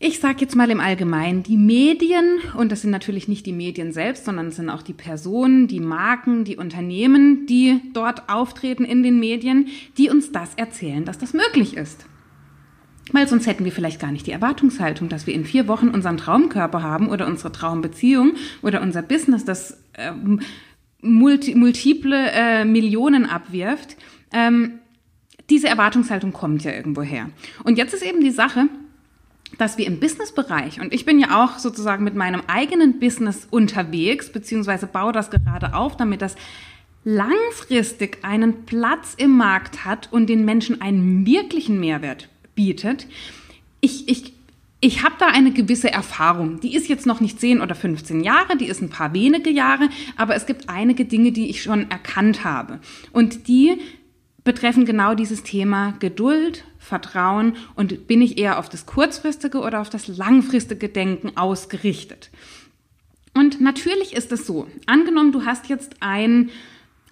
ich 0.00 0.20
sage 0.20 0.40
jetzt 0.40 0.54
mal 0.54 0.70
im 0.70 0.80
Allgemeinen, 0.80 1.42
die 1.42 1.56
Medien, 1.56 2.40
und 2.58 2.70
das 2.70 2.82
sind 2.82 2.90
natürlich 2.90 3.26
nicht 3.26 3.46
die 3.46 3.54
Medien 3.54 3.90
selbst, 3.90 4.26
sondern 4.26 4.48
es 4.48 4.56
sind 4.56 4.68
auch 4.68 4.82
die 4.82 4.92
Personen, 4.92 5.66
die 5.66 5.80
Marken, 5.80 6.44
die 6.44 6.58
Unternehmen, 6.58 7.46
die 7.46 7.80
dort 7.94 8.28
auftreten 8.28 8.84
in 8.84 9.02
den 9.02 9.18
Medien, 9.18 9.68
die 9.96 10.10
uns 10.10 10.30
das 10.30 10.54
erzählen, 10.56 11.06
dass 11.06 11.16
das 11.16 11.32
möglich 11.32 11.76
ist. 11.76 12.04
Weil 13.12 13.28
sonst 13.28 13.46
hätten 13.46 13.64
wir 13.64 13.72
vielleicht 13.72 13.98
gar 13.98 14.12
nicht 14.12 14.26
die 14.26 14.32
Erwartungshaltung, 14.32 15.08
dass 15.08 15.26
wir 15.26 15.32
in 15.32 15.46
vier 15.46 15.68
Wochen 15.68 15.88
unseren 15.88 16.18
Traumkörper 16.18 16.82
haben 16.82 17.08
oder 17.08 17.26
unsere 17.26 17.52
Traumbeziehung 17.52 18.34
oder 18.60 18.82
unser 18.82 19.00
Business, 19.00 19.46
das 19.46 19.82
äh, 19.94 20.12
multi, 21.00 21.54
multiple 21.54 22.30
äh, 22.32 22.64
Millionen 22.66 23.24
abwirft. 23.24 23.96
Ähm, 24.32 24.80
diese 25.50 25.68
Erwartungshaltung 25.68 26.32
kommt 26.32 26.64
ja 26.64 26.72
irgendwo 26.72 27.02
her. 27.02 27.30
Und 27.64 27.76
jetzt 27.78 27.94
ist 27.94 28.02
eben 28.02 28.20
die 28.20 28.30
Sache, 28.30 28.68
dass 29.58 29.78
wir 29.78 29.86
im 29.86 30.00
Businessbereich, 30.00 30.80
und 30.80 30.92
ich 30.92 31.04
bin 31.04 31.18
ja 31.18 31.44
auch 31.44 31.58
sozusagen 31.58 32.04
mit 32.04 32.14
meinem 32.14 32.42
eigenen 32.46 32.98
Business 32.98 33.46
unterwegs, 33.50 34.30
beziehungsweise 34.30 34.86
baue 34.86 35.12
das 35.12 35.30
gerade 35.30 35.74
auf, 35.74 35.96
damit 35.96 36.22
das 36.22 36.34
langfristig 37.04 38.18
einen 38.22 38.64
Platz 38.64 39.14
im 39.16 39.36
Markt 39.36 39.84
hat 39.84 40.08
und 40.10 40.28
den 40.28 40.44
Menschen 40.44 40.80
einen 40.80 41.26
wirklichen 41.26 41.78
Mehrwert 41.78 42.28
bietet. 42.54 43.06
Ich, 43.80 44.08
ich, 44.08 44.32
ich 44.80 45.02
habe 45.02 45.14
da 45.18 45.26
eine 45.26 45.52
gewisse 45.52 45.92
Erfahrung. 45.92 46.60
Die 46.60 46.74
ist 46.74 46.88
jetzt 46.88 47.04
noch 47.06 47.20
nicht 47.20 47.38
10 47.38 47.60
oder 47.60 47.74
15 47.74 48.22
Jahre, 48.22 48.56
die 48.56 48.66
ist 48.66 48.80
ein 48.80 48.88
paar 48.88 49.12
wenige 49.12 49.50
Jahre, 49.50 49.90
aber 50.16 50.34
es 50.34 50.46
gibt 50.46 50.70
einige 50.70 51.04
Dinge, 51.04 51.32
die 51.32 51.50
ich 51.50 51.62
schon 51.62 51.90
erkannt 51.90 52.42
habe. 52.42 52.80
Und 53.12 53.48
die 53.48 53.78
betreffen 54.44 54.84
genau 54.84 55.14
dieses 55.14 55.42
Thema 55.42 55.94
Geduld, 55.98 56.64
Vertrauen 56.78 57.56
und 57.74 58.06
bin 58.06 58.20
ich 58.20 58.38
eher 58.38 58.58
auf 58.58 58.68
das 58.68 58.84
kurzfristige 58.84 59.58
oder 59.58 59.80
auf 59.80 59.88
das 59.88 60.06
langfristige 60.06 60.90
Denken 60.90 61.36
ausgerichtet. 61.36 62.30
Und 63.32 63.60
natürlich 63.60 64.14
ist 64.14 64.30
es 64.30 64.46
so, 64.46 64.68
angenommen, 64.86 65.32
du 65.32 65.44
hast 65.44 65.68
jetzt 65.68 65.96
ein, 66.00 66.50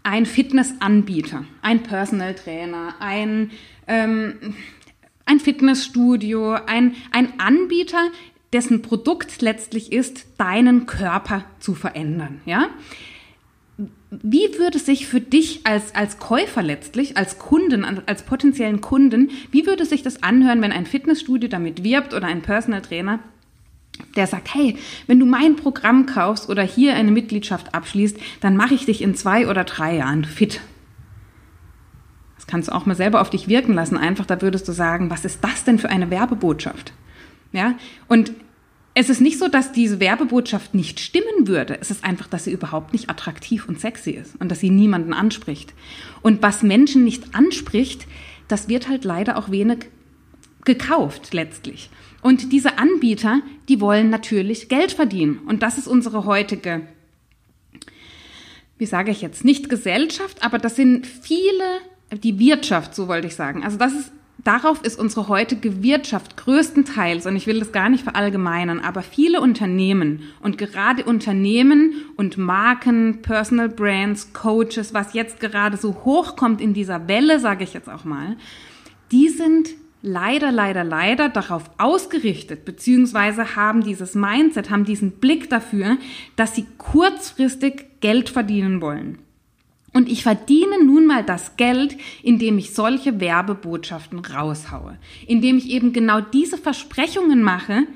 ein 0.03 0.27
Fitnessanbieter, 0.27 1.45
ein 1.63 1.83
Personal 1.83 2.35
Trainer, 2.35 2.95
ein, 3.01 3.51
ähm, 3.89 4.55
ein 5.25 5.41
Fitnessstudio, 5.41 6.53
ein, 6.67 6.95
ein 7.11 7.41
Anbieter, 7.41 8.11
dessen 8.53 8.83
Produkt 8.83 9.41
letztlich 9.41 9.91
ist, 9.91 10.27
deinen 10.37 10.87
Körper 10.87 11.45
zu 11.59 11.75
verändern. 11.75 12.43
Ja? 12.45 12.69
Wie 14.21 14.59
würde 14.59 14.79
sich 14.79 15.07
für 15.07 15.23
dich 15.23 15.63
als, 15.65 15.95
als 15.95 16.19
Käufer 16.19 16.63
letztlich, 16.63 17.17
als 17.17 17.39
Kunden, 17.39 17.83
als 18.05 18.25
potenziellen 18.25 18.83
Kunden, 18.83 19.31
wie 19.51 19.65
würde 19.65 19.87
sich 19.87 20.03
das 20.03 20.23
anhören, 20.23 20.61
wenn 20.61 20.71
ein 20.71 20.85
Fitnessstudio 20.85 21.49
damit 21.49 21.83
wirbt 21.83 22.13
oder 22.13 22.27
ein 22.27 22.43
Personal 22.43 22.83
Trainer, 22.83 23.21
der 24.15 24.27
sagt, 24.27 24.55
hey, 24.55 24.77
wenn 25.07 25.19
du 25.19 25.25
mein 25.25 25.57
Programm 25.57 26.05
kaufst 26.05 26.51
oder 26.51 26.63
hier 26.63 26.95
eine 26.95 27.11
Mitgliedschaft 27.11 27.75
abschließt, 27.75 28.19
dann 28.41 28.55
mache 28.55 28.75
ich 28.75 28.85
dich 28.85 29.01
in 29.01 29.15
zwei 29.15 29.49
oder 29.49 29.65
drei 29.65 29.97
Jahren 29.97 30.27
fit. 30.27 30.61
Das 32.37 32.47
kannst 32.47 32.69
du 32.69 32.75
auch 32.75 32.85
mal 32.85 32.97
selber 32.97 33.23
auf 33.23 33.31
dich 33.31 33.49
wirken 33.49 33.73
lassen. 33.73 33.97
Einfach, 33.97 34.27
da 34.27 34.43
würdest 34.43 34.69
du 34.69 34.73
sagen, 34.73 35.09
was 35.09 35.25
ist 35.25 35.43
das 35.43 35.65
denn 35.65 35.79
für 35.79 35.89
eine 35.89 36.11
Werbebotschaft? 36.11 36.93
Ja, 37.53 37.77
und 38.09 38.33
es 38.95 39.09
ist 39.09 39.21
nicht 39.21 39.39
so, 39.39 39.49
dass 39.49 39.73
diese 39.73 40.01
Werbebotschaft 40.01 40.75
nicht 40.75 41.01
stimmen 41.01 41.47
würde. 41.47 41.79
Es 41.81 41.91
ist 41.91 42.05
einfach, 42.05 42.27
dass 42.27 42.45
sie 42.45 42.53
überhaupt 42.53 42.93
nicht 42.93 43.09
attraktiv 43.09 43.67
und 43.67 43.81
sexy 43.81 44.11
ist 44.11 44.39
und 44.39 44.51
dass 44.51 44.61
sie 44.61 44.71
niemanden 44.71 45.15
anspricht. 45.15 45.73
Und 46.21 46.43
was 46.43 46.63
Menschen 46.63 47.05
nicht 47.05 47.35
anspricht, 47.35 48.07
das 48.49 48.69
wird 48.69 48.89
halt 48.89 49.05
leider 49.05 49.39
auch 49.39 49.51
wenig 49.51 49.87
gekauft 50.65 51.33
letztlich. 51.33 51.91
Und 52.21 52.53
diese 52.53 52.79
Anbieter, 52.79 53.41
die 53.69 53.81
wollen 53.81 54.11
natürlich 54.11 54.69
Geld 54.69 54.93
verdienen. 54.93 55.39
Und 55.47 55.63
das 55.63 55.79
ist 55.79 55.89
unsere 55.89 56.27
heutige, 56.27 56.83
wie 58.79 58.87
sage 58.87 59.11
ich 59.11 59.23
jetzt, 59.23 59.45
nicht 59.45 59.71
Gesellschaft, 59.71 60.45
aber 60.45 60.59
das 60.59 60.77
sind 60.77 61.07
viele, 61.07 61.65
die 62.23 62.39
Wirtschaft, 62.39 62.95
so 62.95 63.09
wollte 63.09 63.27
ich 63.27 63.35
sagen. 63.35 63.65
Also 63.65 63.79
das 63.79 63.93
ist 63.95 64.13
darauf 64.45 64.83
ist 64.83 64.99
unsere 64.99 65.29
heutige 65.29 65.83
Wirtschaft 65.83 66.37
größtenteils, 66.37 67.27
und 67.27 67.37
ich 67.37 67.47
will 67.47 67.59
das 67.59 67.73
gar 67.73 67.89
nicht 67.89 68.05
verallgemeinern, 68.05 68.81
aber 68.81 69.03
viele 69.03 69.41
Unternehmen 69.41 70.23
und 70.41 70.59
gerade 70.59 71.05
Unternehmen 71.05 71.95
und 72.17 72.39
Marken, 72.39 73.23
Personal 73.23 73.69
Brands, 73.69 74.33
Coaches, 74.33 74.95
was 74.95 75.15
jetzt 75.15 75.41
gerade 75.41 75.77
so 75.77 76.05
hochkommt 76.05 76.61
in 76.61 76.75
dieser 76.75 77.09
Welle, 77.09 77.39
sage 77.39 77.65
ich 77.65 77.75
jetzt 77.75 77.89
auch 77.89 78.05
mal, 78.05 78.37
die 79.11 79.29
sind 79.29 79.71
leider, 80.03 80.51
leider, 80.51 80.83
leider 80.85 81.29
darauf 81.29 81.71
ausgerichtet, 81.79 82.65
beziehungsweise 82.65 83.57
haben 83.57 83.85
dieses 83.85 84.15
Mindset, 84.15 84.71
haben 84.71 84.85
diesen 84.85 85.13
Blick 85.13 85.49
dafür, 85.49 85.97
dass 86.37 86.55
sie 86.57 86.67
kurzfristig 86.79 88.01
Geld 88.01 88.29
verdienen 88.29 88.83
wollen. 88.83 89.19
Und 89.93 90.09
ich 90.09 90.23
verdiene 90.23 90.83
nun 90.85 91.07
mal 91.07 91.23
das 91.23 91.57
Geld, 91.57 91.97
indem 92.23 92.59
ich 92.59 92.75
solche 92.75 93.21
Werbebotschaften 93.21 94.21
raushaue, 94.21 94.99
indem 95.27 95.59
ich 95.59 95.71
eben 95.71 95.93
genau 95.93 96.21
diese 96.21 96.57
Versprechungen 96.57 97.43
mache, 97.43 97.87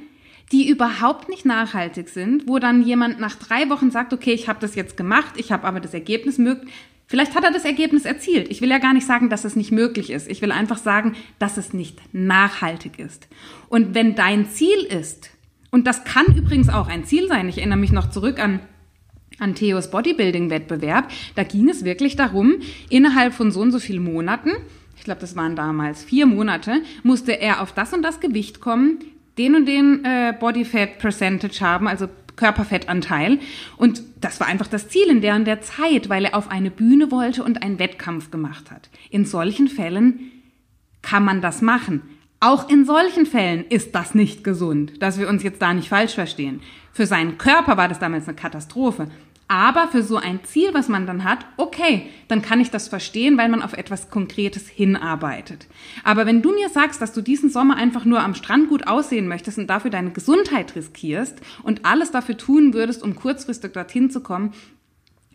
die 0.52 0.68
überhaupt 0.68 1.28
nicht 1.28 1.44
nachhaltig 1.44 2.08
sind, 2.08 2.46
wo 2.46 2.58
dann 2.58 2.84
jemand 2.84 3.18
nach 3.18 3.36
drei 3.36 3.68
Wochen 3.70 3.90
sagt, 3.90 4.12
okay, 4.12 4.32
ich 4.32 4.48
habe 4.48 4.60
das 4.60 4.74
jetzt 4.74 4.96
gemacht, 4.96 5.34
ich 5.36 5.50
habe 5.50 5.66
aber 5.66 5.80
das 5.80 5.94
Ergebnis 5.94 6.38
möglich. 6.38 6.72
Vielleicht 7.08 7.34
hat 7.36 7.44
er 7.44 7.52
das 7.52 7.64
Ergebnis 7.64 8.04
erzielt. 8.04 8.48
Ich 8.50 8.60
will 8.60 8.70
ja 8.70 8.78
gar 8.78 8.92
nicht 8.92 9.06
sagen, 9.06 9.30
dass 9.30 9.44
es 9.44 9.54
nicht 9.54 9.70
möglich 9.70 10.10
ist. 10.10 10.28
Ich 10.28 10.42
will 10.42 10.50
einfach 10.50 10.78
sagen, 10.78 11.14
dass 11.38 11.56
es 11.56 11.72
nicht 11.72 12.00
nachhaltig 12.12 12.98
ist. 12.98 13.28
Und 13.68 13.94
wenn 13.94 14.16
dein 14.16 14.46
Ziel 14.46 14.78
ist, 14.88 15.30
und 15.70 15.86
das 15.86 16.04
kann 16.04 16.26
übrigens 16.36 16.68
auch 16.68 16.88
ein 16.88 17.04
Ziel 17.04 17.28
sein, 17.28 17.48
ich 17.48 17.58
erinnere 17.58 17.78
mich 17.78 17.92
noch 17.92 18.10
zurück 18.10 18.40
an 18.40 18.60
an 19.38 19.54
Theos 19.54 19.90
Bodybuilding-Wettbewerb. 19.90 21.10
Da 21.34 21.42
ging 21.42 21.68
es 21.68 21.84
wirklich 21.84 22.16
darum, 22.16 22.56
innerhalb 22.88 23.34
von 23.34 23.50
so 23.50 23.60
und 23.60 23.72
so 23.72 23.78
vielen 23.78 24.04
Monaten, 24.04 24.50
ich 24.96 25.04
glaube, 25.04 25.20
das 25.20 25.36
waren 25.36 25.56
damals 25.56 26.02
vier 26.02 26.26
Monate, 26.26 26.82
musste 27.02 27.32
er 27.32 27.60
auf 27.60 27.72
das 27.72 27.92
und 27.92 28.02
das 28.02 28.20
Gewicht 28.20 28.60
kommen, 28.60 28.98
den 29.38 29.54
und 29.54 29.66
den 29.66 30.04
äh, 30.04 30.34
Body 30.38 30.64
Fat 30.64 30.98
Percentage 30.98 31.60
haben, 31.60 31.86
also 31.86 32.08
Körperfettanteil. 32.36 33.38
Und 33.76 34.02
das 34.20 34.40
war 34.40 34.46
einfach 34.46 34.66
das 34.66 34.88
Ziel 34.88 35.08
in 35.08 35.20
der 35.20 35.34
und 35.34 35.46
der 35.46 35.62
Zeit, 35.62 36.08
weil 36.08 36.26
er 36.26 36.36
auf 36.36 36.50
eine 36.50 36.70
Bühne 36.70 37.10
wollte 37.10 37.42
und 37.42 37.62
einen 37.62 37.78
Wettkampf 37.78 38.30
gemacht 38.30 38.70
hat. 38.70 38.88
In 39.10 39.24
solchen 39.24 39.68
Fällen 39.68 40.32
kann 41.02 41.24
man 41.24 41.40
das 41.40 41.62
machen. 41.62 42.02
Auch 42.40 42.68
in 42.68 42.84
solchen 42.84 43.26
Fällen 43.26 43.64
ist 43.68 43.94
das 43.94 44.14
nicht 44.14 44.44
gesund, 44.44 45.02
dass 45.02 45.18
wir 45.18 45.28
uns 45.28 45.42
jetzt 45.42 45.62
da 45.62 45.72
nicht 45.72 45.88
falsch 45.88 46.14
verstehen. 46.14 46.60
Für 46.92 47.06
seinen 47.06 47.38
Körper 47.38 47.76
war 47.76 47.88
das 47.88 47.98
damals 47.98 48.28
eine 48.28 48.36
Katastrophe. 48.36 49.08
Aber 49.48 49.86
für 49.86 50.02
so 50.02 50.16
ein 50.16 50.40
Ziel, 50.42 50.74
was 50.74 50.88
man 50.88 51.06
dann 51.06 51.22
hat, 51.22 51.46
okay, 51.56 52.10
dann 52.26 52.42
kann 52.42 52.60
ich 52.60 52.70
das 52.70 52.88
verstehen, 52.88 53.38
weil 53.38 53.48
man 53.48 53.62
auf 53.62 53.74
etwas 53.74 54.10
Konkretes 54.10 54.68
hinarbeitet. 54.68 55.68
Aber 56.02 56.26
wenn 56.26 56.42
du 56.42 56.52
mir 56.52 56.68
sagst, 56.68 57.00
dass 57.00 57.12
du 57.12 57.20
diesen 57.20 57.48
Sommer 57.48 57.76
einfach 57.76 58.04
nur 58.04 58.20
am 58.20 58.34
Strand 58.34 58.68
gut 58.68 58.88
aussehen 58.88 59.28
möchtest 59.28 59.58
und 59.58 59.68
dafür 59.68 59.90
deine 59.90 60.10
Gesundheit 60.10 60.74
riskierst 60.74 61.40
und 61.62 61.84
alles 61.84 62.10
dafür 62.10 62.36
tun 62.36 62.74
würdest, 62.74 63.04
um 63.04 63.14
kurzfristig 63.14 63.72
dorthin 63.72 64.10
zu 64.10 64.20
kommen, 64.20 64.52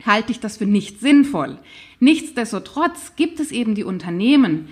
halte 0.05 0.31
ich 0.31 0.41
das 0.41 0.57
für 0.57 0.65
nicht 0.65 0.99
sinnvoll. 0.99 1.57
Nichtsdestotrotz 1.99 3.15
gibt 3.15 3.39
es 3.39 3.51
eben 3.51 3.75
die 3.75 3.85
Unternehmen, 3.85 4.67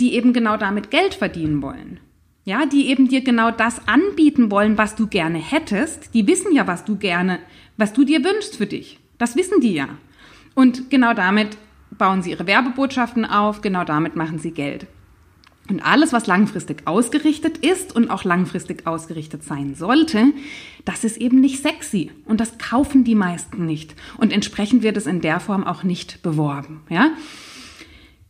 die 0.00 0.14
eben 0.14 0.32
genau 0.32 0.56
damit 0.56 0.90
Geld 0.90 1.14
verdienen 1.14 1.60
wollen. 1.60 1.98
Ja, 2.44 2.66
die 2.66 2.88
eben 2.88 3.08
dir 3.08 3.22
genau 3.22 3.50
das 3.50 3.88
anbieten 3.88 4.50
wollen, 4.50 4.76
was 4.76 4.94
du 4.96 5.06
gerne 5.06 5.38
hättest. 5.38 6.12
Die 6.12 6.26
wissen 6.26 6.54
ja, 6.54 6.66
was 6.66 6.84
du 6.84 6.96
gerne, 6.96 7.38
was 7.76 7.92
du 7.94 8.04
dir 8.04 8.22
wünschst 8.22 8.56
für 8.56 8.66
dich. 8.66 8.98
Das 9.16 9.34
wissen 9.34 9.60
die 9.60 9.72
ja. 9.72 9.88
Und 10.54 10.90
genau 10.90 11.14
damit 11.14 11.56
bauen 11.90 12.22
sie 12.22 12.30
ihre 12.30 12.46
Werbebotschaften 12.46 13.24
auf, 13.24 13.62
genau 13.62 13.84
damit 13.84 14.16
machen 14.16 14.38
sie 14.38 14.50
Geld. 14.50 14.86
Und 15.70 15.80
alles, 15.80 16.12
was 16.12 16.26
langfristig 16.26 16.86
ausgerichtet 16.86 17.58
ist 17.58 17.96
und 17.96 18.10
auch 18.10 18.24
langfristig 18.24 18.86
ausgerichtet 18.86 19.42
sein 19.44 19.74
sollte, 19.74 20.32
das 20.84 21.04
ist 21.04 21.16
eben 21.16 21.40
nicht 21.40 21.62
sexy. 21.62 22.10
Und 22.26 22.40
das 22.40 22.58
kaufen 22.58 23.04
die 23.04 23.14
meisten 23.14 23.64
nicht. 23.64 23.94
Und 24.18 24.30
entsprechend 24.30 24.82
wird 24.82 24.98
es 24.98 25.06
in 25.06 25.22
der 25.22 25.40
Form 25.40 25.64
auch 25.64 25.82
nicht 25.82 26.22
beworben. 26.22 26.82
Ja? 26.90 27.12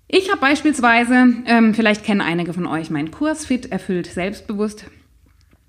Ich 0.07 0.31
habe 0.31 0.41
beispielsweise, 0.41 1.35
ähm, 1.47 1.75
vielleicht 1.75 2.05
kennen 2.05 2.21
einige 2.21 2.53
von 2.53 2.67
euch 2.67 2.91
meinen 2.91 3.11
Kurs 3.11 3.47
Fit, 3.47 3.73
erfüllt, 3.73 4.07
selbstbewusst. 4.07 4.85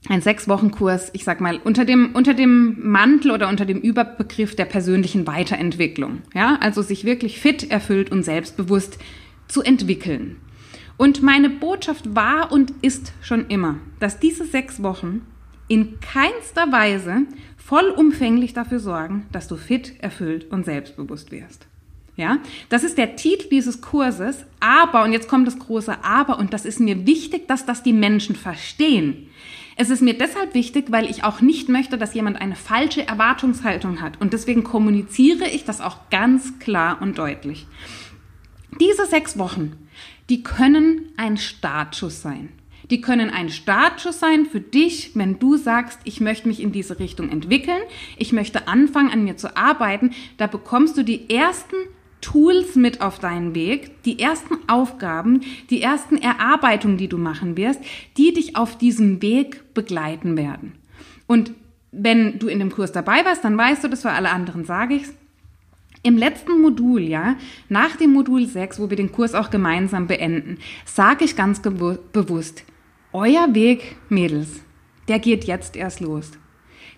Ein 0.08 0.22
sechs 0.22 0.48
Wochen 0.48 0.72
Kurs, 0.72 1.10
ich 1.14 1.24
sag 1.24 1.42
mal, 1.42 1.60
unter 1.64 1.84
dem, 1.84 2.14
unter 2.14 2.34
dem 2.34 2.78
Mantel 2.80 3.32
oder 3.32 3.50
unter 3.50 3.66
dem 3.66 3.80
Überbegriff 3.80 4.56
der 4.56 4.66
persönlichen 4.66 5.26
Weiterentwicklung. 5.26 6.22
Ja, 6.34 6.58
also 6.62 6.82
sich 6.82 7.06
wirklich 7.06 7.40
fit, 7.40 7.72
erfüllt 7.72 8.12
und 8.12 8.24
selbstbewusst 8.24 9.00
zu 9.48 9.64
entwickeln. 9.64 10.38
Und 10.98 11.24
meine 11.24 11.50
Botschaft 11.50 12.16
war 12.16 12.52
und 12.52 12.72
ist 12.82 13.14
schon 13.22 13.48
immer, 13.48 13.78
dass 14.00 14.20
diese 14.20 14.46
sechs 14.46 14.84
Wochen 14.84 15.22
in 15.68 16.00
keinster 16.00 16.72
Weise 16.72 17.24
vollumfänglich 17.58 18.54
dafür 18.54 18.80
sorgen, 18.80 19.26
dass 19.32 19.48
du 19.48 19.56
fit, 19.56 19.96
erfüllt 20.00 20.52
und 20.52 20.66
selbstbewusst 20.66 21.32
wirst. 21.32 21.68
Ja, 22.18 22.38
das 22.70 22.86
ist 22.86 22.98
der 22.98 23.18
Titel 23.18 23.50
dieses 23.50 23.82
Kurses. 23.82 24.46
Aber, 24.62 25.04
und 25.04 25.12
jetzt 25.12 25.28
kommt 25.28 25.48
das 25.48 25.60
große 25.60 26.04
Aber, 26.04 26.40
und 26.40 26.54
das 26.54 26.66
ist 26.66 26.80
mir 26.80 27.06
wichtig, 27.06 27.48
dass 27.48 27.66
das 27.66 27.84
die 27.84 27.94
Menschen 27.94 28.36
verstehen. 28.36 29.28
Es 29.76 29.90
ist 29.90 30.02
mir 30.02 30.18
deshalb 30.18 30.54
wichtig, 30.54 30.86
weil 30.90 31.10
ich 31.10 31.26
auch 31.26 31.42
nicht 31.42 31.68
möchte, 31.68 31.98
dass 31.98 32.14
jemand 32.14 32.40
eine 32.40 32.56
falsche 32.56 33.06
Erwartungshaltung 33.06 34.02
hat. 34.02 34.22
Und 34.22 34.32
deswegen 34.32 34.64
kommuniziere 34.64 35.50
ich 35.50 35.66
das 35.66 35.82
auch 35.82 36.10
ganz 36.10 36.60
klar 36.60 37.02
und 37.02 37.18
deutlich. 37.18 37.68
Diese 38.80 39.06
sechs 39.06 39.38
Wochen, 39.38 39.74
die 40.30 40.44
können 40.44 41.12
ein 41.18 41.36
Startschuss 41.36 42.22
sein. 42.22 42.50
Die 42.90 43.02
können 43.02 43.30
ein 43.30 43.50
Startschuss 43.50 44.20
sein 44.20 44.46
für 44.46 44.62
dich, 44.62 45.12
wenn 45.16 45.40
du 45.40 45.58
sagst, 45.58 46.00
ich 46.04 46.22
möchte 46.22 46.48
mich 46.48 46.62
in 46.62 46.72
diese 46.72 47.00
Richtung 47.00 47.30
entwickeln, 47.30 47.82
ich 48.18 48.32
möchte 48.32 48.68
anfangen, 48.68 49.12
an 49.12 49.24
mir 49.24 49.38
zu 49.38 49.58
arbeiten. 49.58 50.12
Da 50.38 50.48
bekommst 50.48 50.96
du 50.96 51.04
die 51.04 51.30
ersten 51.30 51.76
Tools 52.26 52.76
mit 52.76 53.02
auf 53.02 53.20
deinen 53.20 53.54
Weg, 53.54 54.02
die 54.04 54.20
ersten 54.20 54.58
Aufgaben, 54.68 55.42
die 55.70 55.80
ersten 55.84 56.18
Erarbeitungen, 56.18 56.98
die 56.98 57.08
du 57.08 57.20
machen 57.20 57.56
wirst, 57.56 57.80
die 58.18 58.34
dich 58.34 58.56
auf 58.56 58.80
diesem 58.80 59.22
Weg 59.22 59.76
begleiten 59.76 60.36
werden. 60.36 60.72
Und 61.28 61.54
wenn 61.92 62.40
du 62.40 62.48
in 62.48 62.58
dem 62.58 62.72
Kurs 62.72 62.92
dabei 62.92 63.24
warst, 63.26 63.44
dann 63.44 63.56
weißt 63.56 63.84
du, 63.84 63.90
das 63.90 64.02
für 64.02 64.12
alle 64.12 64.32
anderen 64.32 64.66
sage 64.66 64.96
ich's. 64.96 65.14
Im 66.02 66.18
letzten 66.18 66.60
Modul, 66.62 67.02
ja, 67.02 67.36
nach 67.70 67.96
dem 67.96 68.12
Modul 68.12 68.48
6, 68.48 68.80
wo 68.80 68.90
wir 68.90 68.98
den 68.98 69.12
Kurs 69.12 69.36
auch 69.36 69.52
gemeinsam 69.52 70.08
beenden, 70.08 70.58
sage 70.84 71.26
ich 71.26 71.36
ganz 71.36 71.62
bewusst, 71.62 72.64
euer 73.14 73.54
Weg, 73.54 73.98
Mädels, 74.10 74.62
der 75.08 75.20
geht 75.20 75.44
jetzt 75.44 75.76
erst 75.76 76.00
los. 76.00 76.32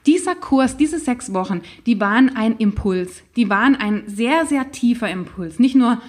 Dieser 0.07 0.35
Kurs, 0.35 0.77
diese 0.77 0.99
sechs 0.99 1.33
Wochen, 1.33 1.61
die 1.85 1.99
waren 1.99 2.35
ein 2.35 2.57
Impuls. 2.57 3.23
Die 3.35 3.49
waren 3.49 3.75
ein 3.75 4.03
sehr, 4.07 4.45
sehr 4.45 4.71
tiefer 4.71 5.09
Impuls. 5.09 5.59
Nicht 5.59 5.75
nur 5.75 6.01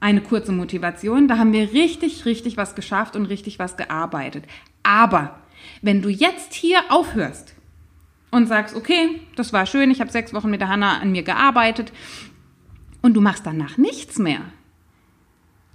eine 0.00 0.20
kurze 0.20 0.52
Motivation, 0.52 1.28
da 1.28 1.38
haben 1.38 1.52
wir 1.52 1.72
richtig, 1.72 2.26
richtig 2.26 2.56
was 2.56 2.74
geschafft 2.74 3.16
und 3.16 3.26
richtig 3.26 3.58
was 3.58 3.76
gearbeitet. 3.76 4.44
Aber 4.82 5.38
wenn 5.80 6.02
du 6.02 6.08
jetzt 6.10 6.52
hier 6.52 6.80
aufhörst 6.90 7.54
und 8.30 8.48
sagst, 8.48 8.74
okay, 8.74 9.20
das 9.36 9.52
war 9.52 9.64
schön, 9.66 9.90
ich 9.90 10.00
habe 10.00 10.10
sechs 10.10 10.34
Wochen 10.34 10.50
mit 10.50 10.60
der 10.60 10.68
Hanna 10.68 10.98
an 10.98 11.12
mir 11.12 11.22
gearbeitet 11.22 11.92
und 13.00 13.14
du 13.14 13.20
machst 13.20 13.46
danach 13.46 13.78
nichts 13.78 14.18
mehr, 14.18 14.40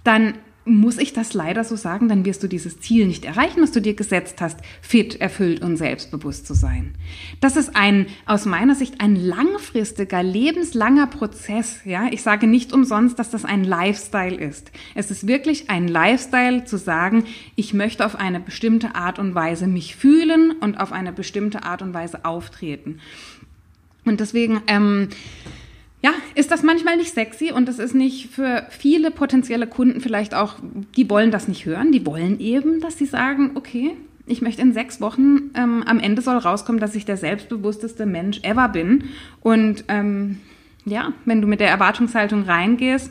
dann 0.04 0.34
muss 0.64 0.98
ich 0.98 1.12
das 1.12 1.32
leider 1.32 1.64
so 1.64 1.74
sagen, 1.74 2.08
dann 2.08 2.24
wirst 2.24 2.42
du 2.42 2.46
dieses 2.46 2.80
Ziel 2.80 3.06
nicht 3.06 3.24
erreichen, 3.24 3.62
was 3.62 3.72
du 3.72 3.80
dir 3.80 3.94
gesetzt 3.94 4.40
hast, 4.40 4.58
fit, 4.82 5.20
erfüllt 5.20 5.62
und 5.62 5.76
selbstbewusst 5.76 6.46
zu 6.46 6.54
sein. 6.54 6.94
Das 7.40 7.56
ist 7.56 7.74
ein, 7.74 8.06
aus 8.26 8.44
meiner 8.44 8.74
Sicht, 8.74 9.00
ein 9.00 9.16
langfristiger, 9.16 10.22
lebenslanger 10.22 11.06
Prozess. 11.06 11.80
Ja, 11.84 12.08
ich 12.10 12.22
sage 12.22 12.46
nicht 12.46 12.72
umsonst, 12.72 13.18
dass 13.18 13.30
das 13.30 13.44
ein 13.44 13.64
Lifestyle 13.64 14.36
ist. 14.36 14.70
Es 14.94 15.10
ist 15.10 15.26
wirklich 15.26 15.70
ein 15.70 15.88
Lifestyle 15.88 16.64
zu 16.64 16.76
sagen, 16.76 17.24
ich 17.56 17.72
möchte 17.72 18.04
auf 18.04 18.16
eine 18.16 18.40
bestimmte 18.40 18.94
Art 18.94 19.18
und 19.18 19.34
Weise 19.34 19.66
mich 19.66 19.96
fühlen 19.96 20.52
und 20.60 20.78
auf 20.78 20.92
eine 20.92 21.12
bestimmte 21.12 21.62
Art 21.64 21.80
und 21.80 21.94
Weise 21.94 22.24
auftreten. 22.24 23.00
Und 24.04 24.20
deswegen, 24.20 24.62
ähm, 24.66 25.08
ja, 26.02 26.12
ist 26.34 26.50
das 26.50 26.62
manchmal 26.62 26.96
nicht 26.96 27.12
sexy 27.12 27.52
und 27.52 27.68
das 27.68 27.78
ist 27.78 27.94
nicht 27.94 28.30
für 28.30 28.66
viele 28.70 29.10
potenzielle 29.10 29.66
Kunden 29.66 30.00
vielleicht 30.00 30.34
auch, 30.34 30.54
die 30.96 31.10
wollen 31.10 31.30
das 31.30 31.46
nicht 31.46 31.66
hören, 31.66 31.92
die 31.92 32.06
wollen 32.06 32.40
eben, 32.40 32.80
dass 32.80 32.96
sie 32.96 33.06
sagen, 33.06 33.52
okay, 33.54 33.96
ich 34.26 34.40
möchte 34.42 34.62
in 34.62 34.72
sechs 34.72 35.00
Wochen, 35.00 35.50
ähm, 35.54 35.82
am 35.86 35.98
Ende 35.98 36.22
soll 36.22 36.38
rauskommen, 36.38 36.80
dass 36.80 36.94
ich 36.94 37.04
der 37.04 37.16
selbstbewussteste 37.16 38.06
Mensch 38.06 38.40
ever 38.42 38.68
bin. 38.68 39.04
Und 39.40 39.84
ähm, 39.88 40.38
ja, 40.84 41.12
wenn 41.24 41.42
du 41.42 41.48
mit 41.48 41.60
der 41.60 41.68
Erwartungshaltung 41.68 42.44
reingehst, 42.44 43.10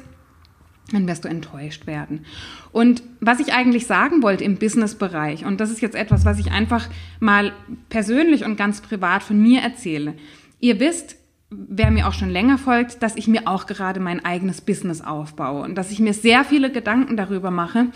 dann 0.91 1.07
wirst 1.07 1.25
du 1.25 1.27
enttäuscht 1.27 1.85
werden. 1.85 2.25
Und 2.71 3.03
was 3.19 3.39
ich 3.39 3.53
eigentlich 3.53 3.85
sagen 3.85 4.23
wollte 4.23 4.43
im 4.43 4.55
Business-Bereich, 4.55 5.45
und 5.45 5.59
das 5.59 5.69
ist 5.69 5.81
jetzt 5.81 5.95
etwas, 5.95 6.25
was 6.25 6.39
ich 6.39 6.51
einfach 6.51 6.87
mal 7.19 7.51
persönlich 7.89 8.45
und 8.45 8.55
ganz 8.55 8.81
privat 8.81 9.21
von 9.21 9.39
mir 9.39 9.61
erzähle. 9.61 10.15
Ihr 10.59 10.79
wisst, 10.79 11.18
wer 11.49 11.91
mir 11.91 12.07
auch 12.07 12.13
schon 12.13 12.29
länger 12.29 12.57
folgt, 12.57 13.01
dass 13.01 13.15
ich 13.15 13.27
mir 13.27 13.47
auch 13.47 13.65
gerade 13.65 13.99
mein 13.99 14.23
eigenes 14.23 14.61
Business 14.61 15.01
aufbaue 15.01 15.63
und 15.63 15.75
dass 15.75 15.91
ich 15.91 15.99
mir 15.99 16.13
sehr 16.13 16.43
viele 16.43 16.71
Gedanken 16.71 17.17
darüber 17.17 17.51
mache, 17.51 17.87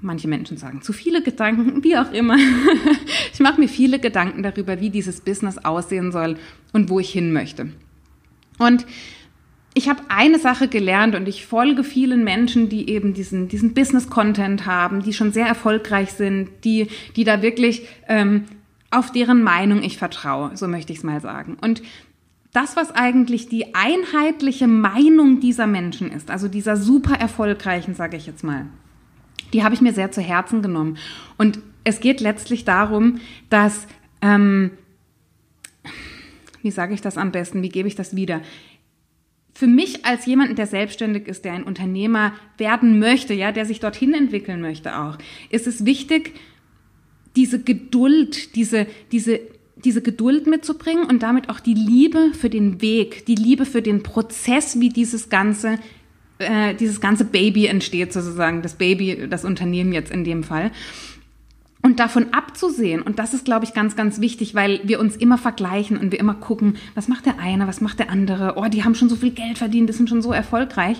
manche 0.00 0.28
Menschen 0.28 0.56
sagen 0.56 0.82
zu 0.82 0.92
viele 0.92 1.22
Gedanken, 1.22 1.82
wie 1.84 1.96
auch 1.96 2.12
immer. 2.12 2.36
ich 3.32 3.40
mache 3.40 3.60
mir 3.60 3.68
viele 3.68 3.98
Gedanken 3.98 4.42
darüber, 4.42 4.80
wie 4.80 4.90
dieses 4.90 5.20
Business 5.20 5.58
aussehen 5.58 6.12
soll 6.12 6.36
und 6.72 6.90
wo 6.90 7.00
ich 7.00 7.10
hin 7.10 7.32
möchte. 7.32 7.70
Und 8.58 8.86
ich 9.74 9.88
habe 9.90 10.02
eine 10.08 10.38
Sache 10.38 10.68
gelernt 10.68 11.14
und 11.14 11.28
ich 11.28 11.44
folge 11.44 11.84
vielen 11.84 12.24
Menschen, 12.24 12.70
die 12.70 12.88
eben 12.88 13.12
diesen, 13.12 13.48
diesen 13.48 13.74
Business-Content 13.74 14.64
haben, 14.64 15.02
die 15.02 15.12
schon 15.12 15.32
sehr 15.32 15.46
erfolgreich 15.46 16.12
sind, 16.12 16.48
die, 16.64 16.88
die 17.14 17.24
da 17.24 17.42
wirklich 17.42 17.86
ähm, 18.08 18.44
auf 18.90 19.12
deren 19.12 19.42
Meinung 19.42 19.82
ich 19.82 19.98
vertraue, 19.98 20.56
so 20.56 20.66
möchte 20.66 20.92
ich 20.92 21.00
es 21.00 21.04
mal 21.04 21.20
sagen. 21.20 21.58
Und 21.60 21.82
das, 22.56 22.74
was 22.74 22.90
eigentlich 22.90 23.48
die 23.48 23.74
einheitliche 23.74 24.66
Meinung 24.66 25.40
dieser 25.40 25.66
Menschen 25.66 26.10
ist, 26.10 26.30
also 26.30 26.48
dieser 26.48 26.76
super 26.76 27.14
erfolgreichen, 27.14 27.94
sage 27.94 28.16
ich 28.16 28.26
jetzt 28.26 28.42
mal, 28.42 28.64
die 29.52 29.62
habe 29.62 29.74
ich 29.74 29.82
mir 29.82 29.92
sehr 29.92 30.10
zu 30.10 30.22
Herzen 30.22 30.62
genommen. 30.62 30.96
Und 31.36 31.60
es 31.84 32.00
geht 32.00 32.20
letztlich 32.20 32.64
darum, 32.64 33.20
dass, 33.50 33.86
ähm, 34.22 34.70
wie 36.62 36.70
sage 36.70 36.94
ich 36.94 37.02
das 37.02 37.18
am 37.18 37.30
besten, 37.30 37.62
wie 37.62 37.68
gebe 37.68 37.88
ich 37.88 37.94
das 37.94 38.16
wieder? 38.16 38.40
für 39.52 39.66
mich 39.66 40.04
als 40.04 40.26
jemanden, 40.26 40.54
der 40.54 40.66
selbstständig 40.66 41.26
ist, 41.26 41.46
der 41.46 41.54
ein 41.54 41.62
Unternehmer 41.62 42.34
werden 42.58 42.98
möchte, 42.98 43.32
ja, 43.32 43.52
der 43.52 43.64
sich 43.64 43.80
dorthin 43.80 44.12
entwickeln 44.12 44.60
möchte 44.60 44.98
auch, 44.98 45.16
ist 45.48 45.66
es 45.66 45.86
wichtig, 45.86 46.34
diese 47.36 47.62
Geduld, 47.62 48.54
diese, 48.54 48.86
diese, 49.12 49.40
diese 49.86 50.02
Geduld 50.02 50.48
mitzubringen 50.48 51.04
und 51.04 51.22
damit 51.22 51.48
auch 51.48 51.60
die 51.60 51.74
Liebe 51.74 52.32
für 52.38 52.50
den 52.50 52.82
Weg, 52.82 53.24
die 53.26 53.36
Liebe 53.36 53.64
für 53.64 53.82
den 53.82 54.02
Prozess, 54.02 54.80
wie 54.80 54.88
dieses 54.88 55.28
ganze, 55.30 55.78
äh, 56.38 56.74
dieses 56.74 57.00
ganze 57.00 57.24
Baby 57.24 57.66
entsteht 57.66 58.12
sozusagen, 58.12 58.62
das 58.62 58.74
Baby, 58.74 59.28
das 59.30 59.44
Unternehmen 59.44 59.92
jetzt 59.92 60.10
in 60.10 60.24
dem 60.24 60.42
Fall 60.42 60.72
und 61.82 62.00
davon 62.00 62.32
abzusehen. 62.34 63.00
Und 63.00 63.20
das 63.20 63.32
ist, 63.32 63.44
glaube 63.44 63.64
ich, 63.64 63.74
ganz, 63.74 63.94
ganz 63.94 64.20
wichtig, 64.20 64.56
weil 64.56 64.80
wir 64.82 64.98
uns 64.98 65.14
immer 65.14 65.38
vergleichen 65.38 65.96
und 65.96 66.10
wir 66.10 66.18
immer 66.18 66.34
gucken, 66.34 66.78
was 66.96 67.06
macht 67.06 67.26
der 67.26 67.38
eine, 67.38 67.68
was 67.68 67.80
macht 67.80 68.00
der 68.00 68.10
andere. 68.10 68.54
Oh, 68.56 68.64
die 68.64 68.82
haben 68.82 68.96
schon 68.96 69.08
so 69.08 69.14
viel 69.14 69.30
Geld 69.30 69.56
verdient, 69.56 69.88
die 69.88 69.92
sind 69.92 70.08
schon 70.08 70.20
so 70.20 70.32
erfolgreich. 70.32 70.98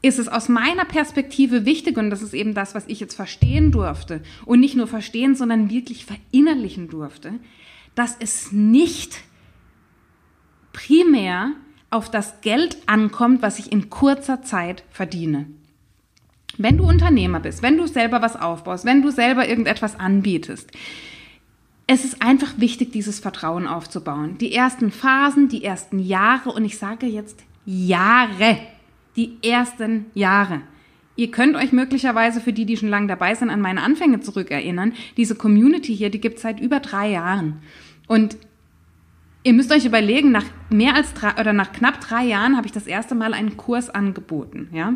Ist 0.00 0.20
es 0.20 0.28
aus 0.28 0.48
meiner 0.48 0.84
Perspektive 0.84 1.66
wichtig, 1.66 1.98
und 1.98 2.10
das 2.10 2.22
ist 2.22 2.34
eben 2.34 2.54
das, 2.54 2.72
was 2.76 2.84
ich 2.86 3.00
jetzt 3.00 3.16
verstehen 3.16 3.72
durfte, 3.72 4.20
und 4.46 4.60
nicht 4.60 4.76
nur 4.76 4.86
verstehen, 4.86 5.34
sondern 5.34 5.70
wirklich 5.70 6.04
verinnerlichen 6.04 6.88
durfte, 6.88 7.32
dass 7.94 8.16
es 8.18 8.52
nicht 8.52 9.18
primär 10.72 11.52
auf 11.90 12.10
das 12.10 12.40
Geld 12.40 12.78
ankommt, 12.86 13.42
was 13.42 13.58
ich 13.58 13.70
in 13.70 13.90
kurzer 13.90 14.42
Zeit 14.42 14.82
verdiene. 14.90 15.46
Wenn 16.58 16.78
du 16.78 16.84
Unternehmer 16.84 17.40
bist, 17.40 17.62
wenn 17.62 17.76
du 17.76 17.86
selber 17.86 18.22
was 18.22 18.36
aufbaust, 18.36 18.84
wenn 18.84 19.02
du 19.02 19.10
selber 19.10 19.48
irgendetwas 19.48 19.98
anbietest, 19.98 20.70
es 21.86 22.04
ist 22.04 22.22
einfach 22.22 22.52
wichtig, 22.58 22.92
dieses 22.92 23.18
Vertrauen 23.20 23.66
aufzubauen. 23.66 24.38
Die 24.38 24.54
ersten 24.54 24.90
Phasen, 24.90 25.48
die 25.48 25.64
ersten 25.64 25.98
Jahre 25.98 26.50
und 26.50 26.64
ich 26.64 26.78
sage 26.78 27.06
jetzt 27.06 27.40
Jahre, 27.66 28.58
die 29.16 29.36
ersten 29.42 30.06
Jahre. 30.14 30.62
Ihr 31.14 31.30
könnt 31.30 31.56
euch 31.56 31.72
möglicherweise 31.72 32.40
für 32.40 32.52
die, 32.52 32.64
die 32.64 32.76
schon 32.76 32.88
lange 32.88 33.06
dabei 33.06 33.34
sind, 33.34 33.50
an 33.50 33.60
meine 33.60 33.82
Anfänge 33.82 34.20
zurückerinnern. 34.20 34.94
Diese 35.16 35.34
Community 35.34 35.94
hier, 35.94 36.10
die 36.10 36.20
gibt 36.20 36.36
es 36.36 36.42
seit 36.42 36.60
über 36.60 36.80
drei 36.80 37.10
Jahren. 37.10 37.62
Und 38.08 38.36
ihr 39.42 39.52
müsst 39.52 39.72
euch 39.72 39.84
überlegen, 39.84 40.32
nach 40.32 40.46
mehr 40.70 40.94
als 40.94 41.12
drei 41.14 41.38
oder 41.38 41.52
nach 41.52 41.72
knapp 41.72 42.00
drei 42.00 42.24
Jahren 42.24 42.56
habe 42.56 42.66
ich 42.66 42.72
das 42.72 42.86
erste 42.86 43.14
Mal 43.14 43.34
einen 43.34 43.56
Kurs 43.56 43.90
angeboten, 43.90 44.68
ja. 44.72 44.94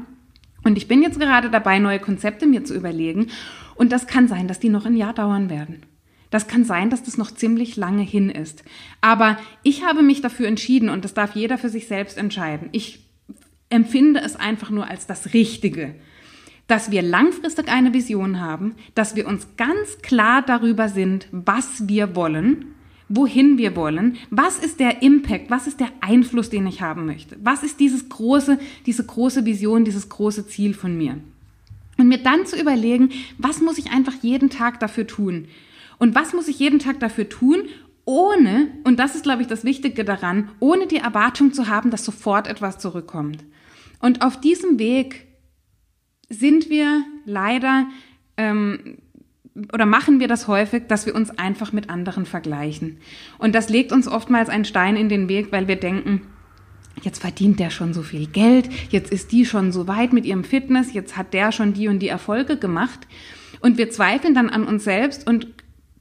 Und 0.64 0.76
ich 0.78 0.88
bin 0.88 1.02
jetzt 1.02 1.20
gerade 1.20 1.48
dabei, 1.48 1.78
neue 1.78 2.00
Konzepte 2.00 2.46
mir 2.46 2.64
zu 2.64 2.74
überlegen. 2.74 3.28
Und 3.76 3.92
das 3.92 4.08
kann 4.08 4.26
sein, 4.26 4.48
dass 4.48 4.58
die 4.58 4.68
noch 4.68 4.84
ein 4.84 4.96
Jahr 4.96 5.12
dauern 5.12 5.48
werden. 5.48 5.82
Das 6.30 6.48
kann 6.48 6.64
sein, 6.64 6.90
dass 6.90 7.04
das 7.04 7.18
noch 7.18 7.30
ziemlich 7.30 7.76
lange 7.76 8.02
hin 8.02 8.30
ist. 8.30 8.64
Aber 9.00 9.36
ich 9.62 9.84
habe 9.84 10.02
mich 10.02 10.22
dafür 10.22 10.48
entschieden 10.48 10.88
und 10.88 11.04
das 11.04 11.14
darf 11.14 11.36
jeder 11.36 11.56
für 11.56 11.68
sich 11.68 11.86
selbst 11.86 12.18
entscheiden. 12.18 12.68
Ich 12.72 13.05
empfinde 13.70 14.20
es 14.20 14.36
einfach 14.36 14.70
nur 14.70 14.88
als 14.88 15.06
das 15.06 15.34
Richtige, 15.34 15.94
dass 16.66 16.90
wir 16.90 17.02
langfristig 17.02 17.68
eine 17.68 17.94
Vision 17.94 18.40
haben, 18.40 18.74
dass 18.94 19.16
wir 19.16 19.26
uns 19.26 19.48
ganz 19.56 19.98
klar 20.02 20.42
darüber 20.42 20.88
sind, 20.88 21.28
was 21.30 21.88
wir 21.88 22.16
wollen 22.16 22.76
wohin 23.08 23.58
wir 23.58 23.76
wollen, 23.76 24.16
was 24.30 24.58
ist 24.58 24.80
der 24.80 25.02
Impact, 25.02 25.50
was 25.50 25.66
ist 25.66 25.80
der 25.80 25.90
Einfluss, 26.00 26.50
den 26.50 26.66
ich 26.66 26.82
haben 26.82 27.06
möchte, 27.06 27.36
was 27.42 27.62
ist 27.62 27.78
dieses 27.80 28.08
große, 28.08 28.58
diese 28.84 29.04
große 29.04 29.44
Vision, 29.44 29.84
dieses 29.84 30.08
große 30.08 30.46
Ziel 30.48 30.74
von 30.74 30.96
mir. 30.96 31.18
Und 31.98 32.08
mir 32.08 32.18
dann 32.18 32.44
zu 32.46 32.60
überlegen, 32.60 33.10
was 33.38 33.60
muss 33.60 33.78
ich 33.78 33.90
einfach 33.90 34.14
jeden 34.22 34.50
Tag 34.50 34.80
dafür 34.80 35.06
tun? 35.06 35.48
Und 35.98 36.14
was 36.14 36.34
muss 36.34 36.48
ich 36.48 36.58
jeden 36.58 36.78
Tag 36.78 37.00
dafür 37.00 37.28
tun, 37.28 37.62
ohne, 38.04 38.68
und 38.84 38.98
das 38.98 39.14
ist, 39.14 39.22
glaube 39.22 39.42
ich, 39.42 39.48
das 39.48 39.64
Wichtige 39.64 40.04
daran, 40.04 40.50
ohne 40.60 40.86
die 40.86 40.98
Erwartung 40.98 41.52
zu 41.52 41.68
haben, 41.68 41.90
dass 41.90 42.04
sofort 42.04 42.46
etwas 42.46 42.78
zurückkommt. 42.78 43.42
Und 44.00 44.22
auf 44.22 44.40
diesem 44.40 44.78
Weg 44.78 45.26
sind 46.28 46.70
wir 46.70 47.04
leider 47.24 47.86
ähm, 48.36 48.98
oder 49.72 49.86
machen 49.86 50.20
wir 50.20 50.28
das 50.28 50.48
häufig, 50.48 50.84
dass 50.88 51.06
wir 51.06 51.14
uns 51.14 51.30
einfach 51.38 51.72
mit 51.72 51.88
anderen 51.88 52.26
vergleichen. 52.26 52.98
Und 53.38 53.54
das 53.54 53.68
legt 53.68 53.92
uns 53.92 54.06
oftmals 54.06 54.48
einen 54.48 54.64
Stein 54.64 54.96
in 54.96 55.08
den 55.08 55.28
Weg, 55.28 55.50
weil 55.50 55.66
wir 55.66 55.76
denken, 55.76 56.22
jetzt 57.02 57.20
verdient 57.20 57.58
der 57.58 57.70
schon 57.70 57.94
so 57.94 58.02
viel 58.02 58.26
Geld, 58.26 58.68
jetzt 58.90 59.12
ist 59.12 59.32
die 59.32 59.46
schon 59.46 59.72
so 59.72 59.88
weit 59.88 60.12
mit 60.12 60.26
ihrem 60.26 60.44
Fitness, 60.44 60.92
jetzt 60.92 61.16
hat 61.16 61.32
der 61.32 61.52
schon 61.52 61.72
die 61.72 61.88
und 61.88 62.00
die 62.00 62.08
Erfolge 62.08 62.58
gemacht. 62.58 63.06
Und 63.60 63.78
wir 63.78 63.90
zweifeln 63.90 64.34
dann 64.34 64.50
an 64.50 64.64
uns 64.64 64.84
selbst 64.84 65.26
und 65.26 65.48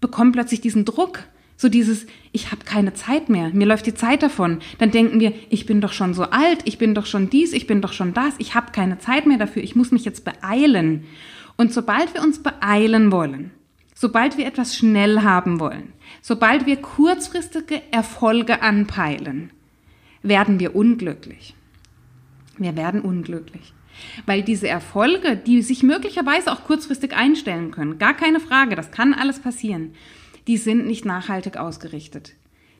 bekommen 0.01 0.34
plötzlich 0.34 0.62
diesen 0.62 0.84
Druck, 0.84 1.23
so 1.58 1.70
dieses, 1.70 2.06
ich 2.32 2.52
habe 2.52 2.65
keine 2.65 2.94
Zeit 2.94 3.30
mehr, 3.30 3.50
mir 3.54 3.65
läuft 3.65 3.86
die 3.86 3.94
Zeit 3.94 4.24
davon. 4.24 4.60
Dann 4.78 4.91
denken 4.91 5.20
wir, 5.20 5.34
ich 5.50 5.65
bin 5.65 5.82
doch 5.82 5.94
schon 5.94 6.13
so 6.13 6.24
alt, 6.24 6.60
ich 6.65 6.78
bin 6.78 6.94
doch 6.94 7.06
schon 7.06 7.30
dies, 7.30 7.54
ich 7.54 7.68
bin 7.68 7.82
doch 7.82 7.94
schon 7.94 8.13
das, 8.13 8.34
ich 8.39 8.56
habe 8.56 8.72
keine 8.72 8.98
Zeit 9.00 9.26
mehr 9.26 9.38
dafür, 9.38 9.63
ich 9.63 9.76
muss 9.76 9.91
mich 9.91 10.04
jetzt 10.06 10.26
beeilen. 10.26 11.06
Und 11.56 11.74
sobald 11.74 12.13
wir 12.13 12.22
uns 12.22 12.44
beeilen 12.44 13.12
wollen, 13.12 13.52
sobald 13.94 14.38
wir 14.38 14.46
etwas 14.46 14.76
schnell 14.76 15.22
haben 15.22 15.60
wollen, 15.62 15.94
sobald 16.22 16.65
wir 16.65 16.76
kurzfristige 16.78 17.82
Erfolge 17.91 18.62
anpeilen, 18.62 19.52
werden 20.22 20.60
wir 20.60 20.76
unglücklich. 20.76 21.56
Wir 22.58 22.76
werden 22.76 23.02
unglücklich. 23.02 23.74
Weil 24.26 24.44
diese 24.44 24.68
Erfolge, 24.68 25.38
die 25.38 25.62
sich 25.62 25.84
möglicherweise 25.84 26.52
auch 26.52 26.65
kurzfristig 26.65 27.15
einstellen 27.15 27.72
können, 27.72 27.98
gar 27.98 28.13
keine 28.13 28.41
Frage, 28.41 28.76
das 28.76 28.91
kann 28.91 29.13
alles 29.13 29.39
passieren, 29.39 29.94
die 30.47 30.58
sind 30.58 30.86
nicht 30.86 31.05
nachhaltig 31.05 31.58
ausgerichtet 31.58 32.36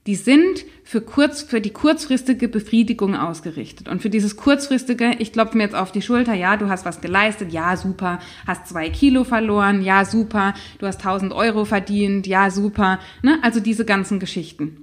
die 0.08 0.16
sind 0.16 0.66
für 0.84 1.02
kurz, 1.02 1.42
für 1.42 1.60
die 1.60 1.72
kurzfristige 1.72 2.48
Befriedigung 2.48 3.16
ausgerichtet. 3.16 3.90
Und 3.90 4.04
für 4.04 4.12
dieses 4.12 4.38
kurzfristige, 4.38 5.16
ich 5.18 5.34
klopfe 5.34 5.58
mir 5.58 5.64
jetzt 5.64 5.76
auf 5.76 5.92
die 5.92 6.04
Schulter, 6.04 6.36
ja, 6.36 6.58
du 6.58 6.70
hast 6.70 6.86
was 6.86 7.02
geleistet, 7.02 7.52
ja, 7.52 7.76
super, 7.76 8.20
hast 8.46 8.68
zwei 8.68 8.90
Kilo 8.90 9.24
verloren, 9.24 9.82
ja, 9.82 10.06
super, 10.06 10.54
du 10.78 10.86
hast 10.86 10.98
1000 10.98 11.34
Euro 11.34 11.66
verdient, 11.66 12.28
ja, 12.28 12.52
super, 12.52 13.00
ne? 13.24 13.40
Also 13.42 13.60
diese 13.60 13.84
ganzen 13.84 14.20
Geschichten. 14.20 14.82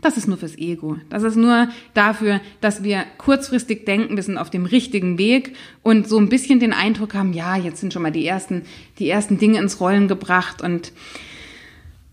Das 0.00 0.16
ist 0.16 0.26
nur 0.26 0.36
fürs 0.36 0.58
Ego. 0.58 0.98
Das 1.08 1.22
ist 1.22 1.36
nur 1.36 1.68
dafür, 1.94 2.40
dass 2.60 2.82
wir 2.82 3.04
kurzfristig 3.18 3.84
denken, 3.86 4.16
wir 4.16 4.24
sind 4.24 4.38
auf 4.38 4.50
dem 4.50 4.66
richtigen 4.66 5.18
Weg 5.18 5.54
und 5.82 6.08
so 6.08 6.18
ein 6.18 6.28
bisschen 6.28 6.60
den 6.60 6.72
Eindruck 6.72 7.14
haben, 7.14 7.32
ja, 7.32 7.56
jetzt 7.56 7.80
sind 7.80 7.92
schon 7.92 8.02
mal 8.02 8.12
die 8.12 8.26
ersten, 8.26 8.62
die 9.00 9.08
ersten 9.08 9.38
Dinge 9.38 9.58
ins 9.58 9.80
Rollen 9.80 10.06
gebracht 10.06 10.62
und 10.62 10.92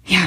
ja, 0.05 0.19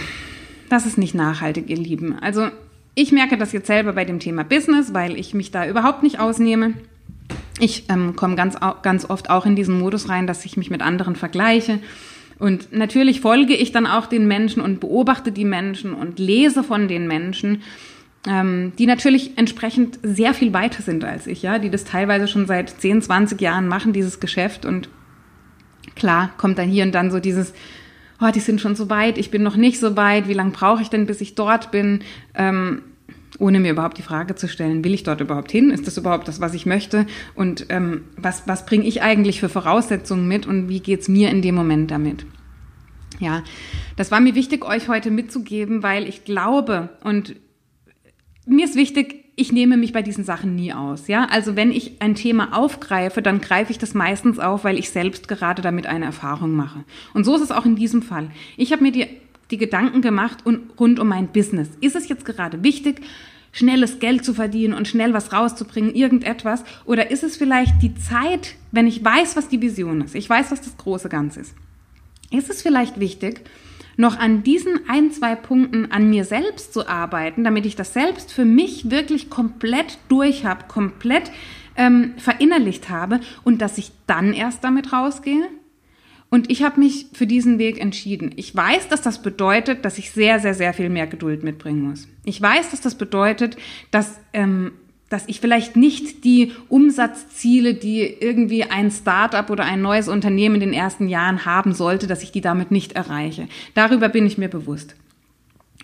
das 0.68 0.86
ist 0.86 0.98
nicht 0.98 1.14
nachhaltig, 1.14 1.68
ihr 1.68 1.76
Lieben. 1.76 2.18
Also 2.20 2.48
ich 2.94 3.12
merke 3.12 3.36
das 3.36 3.52
jetzt 3.52 3.66
selber 3.66 3.92
bei 3.92 4.04
dem 4.04 4.20
Thema 4.20 4.44
Business, 4.44 4.94
weil 4.94 5.16
ich 5.18 5.34
mich 5.34 5.50
da 5.50 5.66
überhaupt 5.66 6.02
nicht 6.02 6.20
ausnehme. 6.20 6.74
Ich 7.58 7.84
ähm, 7.88 8.16
komme 8.16 8.36
ganz, 8.36 8.56
ganz 8.82 9.08
oft 9.08 9.30
auch 9.30 9.46
in 9.46 9.56
diesen 9.56 9.78
Modus 9.78 10.08
rein, 10.08 10.26
dass 10.26 10.44
ich 10.44 10.56
mich 10.56 10.70
mit 10.70 10.82
anderen 10.82 11.16
vergleiche. 11.16 11.80
Und 12.38 12.72
natürlich 12.72 13.20
folge 13.20 13.54
ich 13.54 13.72
dann 13.72 13.86
auch 13.86 14.06
den 14.06 14.26
Menschen 14.26 14.60
und 14.60 14.80
beobachte 14.80 15.32
die 15.32 15.44
Menschen 15.44 15.94
und 15.94 16.18
lese 16.18 16.64
von 16.64 16.88
den 16.88 17.06
Menschen, 17.06 17.62
ähm, 18.26 18.72
die 18.78 18.86
natürlich 18.86 19.38
entsprechend 19.38 19.98
sehr 20.02 20.34
viel 20.34 20.52
weiter 20.52 20.82
sind 20.82 21.04
als 21.04 21.26
ich, 21.26 21.42
ja, 21.42 21.58
die 21.58 21.70
das 21.70 21.84
teilweise 21.84 22.26
schon 22.26 22.46
seit 22.46 22.70
10, 22.70 23.02
20 23.02 23.40
Jahren 23.40 23.68
machen, 23.68 23.92
dieses 23.92 24.18
Geschäft. 24.18 24.64
Und 24.64 24.88
klar 25.94 26.32
kommt 26.36 26.58
dann 26.58 26.68
hier 26.68 26.84
und 26.84 26.92
dann 26.92 27.10
so 27.10 27.20
dieses, 27.20 27.52
oh, 28.20 28.30
die 28.34 28.40
sind 28.40 28.60
schon 28.60 28.76
so 28.76 28.90
weit, 28.90 29.18
ich 29.18 29.30
bin 29.30 29.42
noch 29.42 29.56
nicht 29.56 29.80
so 29.80 29.96
weit, 29.96 30.28
wie 30.28 30.34
lange 30.34 30.50
brauche 30.50 30.82
ich 30.82 30.90
denn, 30.90 31.06
bis 31.06 31.20
ich 31.20 31.34
dort 31.34 31.70
bin? 31.70 32.00
Ähm, 32.34 32.82
ohne 33.38 33.58
mir 33.58 33.72
überhaupt 33.72 33.98
die 33.98 34.02
Frage 34.02 34.36
zu 34.36 34.48
stellen, 34.48 34.84
will 34.84 34.94
ich 34.94 35.02
dort 35.02 35.20
überhaupt 35.20 35.50
hin? 35.50 35.70
Ist 35.70 35.86
das 35.86 35.98
überhaupt 35.98 36.28
das, 36.28 36.40
was 36.40 36.54
ich 36.54 36.66
möchte? 36.66 37.06
Und 37.34 37.66
ähm, 37.68 38.04
was, 38.16 38.46
was 38.46 38.64
bringe 38.64 38.86
ich 38.86 39.02
eigentlich 39.02 39.40
für 39.40 39.48
Voraussetzungen 39.48 40.28
mit 40.28 40.46
und 40.46 40.68
wie 40.68 40.80
geht's 40.80 41.08
mir 41.08 41.30
in 41.30 41.42
dem 41.42 41.54
Moment 41.54 41.90
damit? 41.90 42.26
Ja, 43.18 43.42
das 43.96 44.10
war 44.10 44.20
mir 44.20 44.34
wichtig, 44.34 44.64
euch 44.64 44.88
heute 44.88 45.10
mitzugeben, 45.10 45.82
weil 45.82 46.08
ich 46.08 46.24
glaube 46.24 46.90
und 47.02 47.36
mir 48.46 48.64
ist 48.64 48.76
wichtig, 48.76 49.23
ich 49.36 49.52
nehme 49.52 49.76
mich 49.76 49.92
bei 49.92 50.02
diesen 50.02 50.24
Sachen 50.24 50.54
nie 50.54 50.72
aus. 50.72 51.08
Ja, 51.08 51.26
also 51.30 51.56
wenn 51.56 51.72
ich 51.72 52.00
ein 52.00 52.14
Thema 52.14 52.56
aufgreife, 52.56 53.20
dann 53.20 53.40
greife 53.40 53.72
ich 53.72 53.78
das 53.78 53.94
meistens 53.94 54.38
auf, 54.38 54.64
weil 54.64 54.78
ich 54.78 54.90
selbst 54.90 55.26
gerade 55.26 55.62
damit 55.62 55.86
eine 55.86 56.04
Erfahrung 56.04 56.52
mache. 56.52 56.84
Und 57.14 57.24
so 57.24 57.34
ist 57.34 57.42
es 57.42 57.50
auch 57.50 57.66
in 57.66 57.76
diesem 57.76 58.02
Fall. 58.02 58.30
Ich 58.56 58.72
habe 58.72 58.82
mir 58.82 58.92
die, 58.92 59.06
die 59.50 59.58
Gedanken 59.58 60.02
gemacht 60.02 60.38
und 60.44 60.78
rund 60.78 61.00
um 61.00 61.08
mein 61.08 61.28
Business. 61.28 61.68
Ist 61.80 61.96
es 61.96 62.08
jetzt 62.08 62.24
gerade 62.24 62.62
wichtig, 62.62 63.00
schnelles 63.50 63.98
Geld 63.98 64.24
zu 64.24 64.34
verdienen 64.34 64.74
und 64.74 64.86
schnell 64.86 65.14
was 65.14 65.32
rauszubringen, 65.32 65.94
irgendetwas? 65.94 66.62
Oder 66.84 67.10
ist 67.10 67.24
es 67.24 67.36
vielleicht 67.36 67.82
die 67.82 67.94
Zeit, 67.94 68.54
wenn 68.70 68.86
ich 68.86 69.04
weiß, 69.04 69.36
was 69.36 69.48
die 69.48 69.60
Vision 69.60 70.00
ist, 70.02 70.14
ich 70.14 70.28
weiß, 70.28 70.52
was 70.52 70.60
das 70.60 70.76
große 70.76 71.08
Ganze 71.08 71.40
ist, 71.40 71.54
ist 72.30 72.50
es 72.50 72.62
vielleicht 72.62 73.00
wichtig, 73.00 73.42
noch 73.96 74.18
an 74.18 74.42
diesen 74.42 74.88
ein, 74.88 75.10
zwei 75.10 75.34
Punkten 75.34 75.90
an 75.90 76.10
mir 76.10 76.24
selbst 76.24 76.72
zu 76.72 76.88
arbeiten, 76.88 77.44
damit 77.44 77.66
ich 77.66 77.76
das 77.76 77.92
selbst 77.92 78.32
für 78.32 78.44
mich 78.44 78.90
wirklich 78.90 79.30
komplett 79.30 79.98
durch 80.08 80.44
habe, 80.44 80.64
komplett 80.68 81.30
ähm, 81.76 82.14
verinnerlicht 82.16 82.90
habe 82.90 83.20
und 83.42 83.60
dass 83.62 83.78
ich 83.78 83.92
dann 84.06 84.32
erst 84.32 84.64
damit 84.64 84.92
rausgehe? 84.92 85.48
Und 86.30 86.50
ich 86.50 86.64
habe 86.64 86.80
mich 86.80 87.06
für 87.12 87.28
diesen 87.28 87.58
Weg 87.58 87.80
entschieden. 87.80 88.32
Ich 88.34 88.56
weiß, 88.56 88.88
dass 88.88 89.02
das 89.02 89.22
bedeutet, 89.22 89.84
dass 89.84 89.98
ich 89.98 90.10
sehr, 90.10 90.40
sehr, 90.40 90.54
sehr 90.54 90.74
viel 90.74 90.88
mehr 90.88 91.06
Geduld 91.06 91.44
mitbringen 91.44 91.82
muss. 91.82 92.08
Ich 92.24 92.42
weiß, 92.42 92.70
dass 92.70 92.80
das 92.80 92.96
bedeutet, 92.96 93.56
dass 93.92 94.18
ähm, 94.32 94.72
dass 95.14 95.28
ich 95.28 95.40
vielleicht 95.40 95.76
nicht 95.76 96.24
die 96.24 96.50
Umsatzziele, 96.68 97.74
die 97.74 98.00
irgendwie 98.02 98.64
ein 98.64 98.90
Startup 98.90 99.48
oder 99.48 99.64
ein 99.64 99.80
neues 99.80 100.08
Unternehmen 100.08 100.56
in 100.56 100.60
den 100.60 100.72
ersten 100.72 101.06
Jahren 101.06 101.44
haben 101.44 101.72
sollte, 101.72 102.08
dass 102.08 102.24
ich 102.24 102.32
die 102.32 102.40
damit 102.40 102.72
nicht 102.72 102.94
erreiche. 102.94 103.46
Darüber 103.74 104.08
bin 104.08 104.26
ich 104.26 104.38
mir 104.38 104.48
bewusst. 104.48 104.96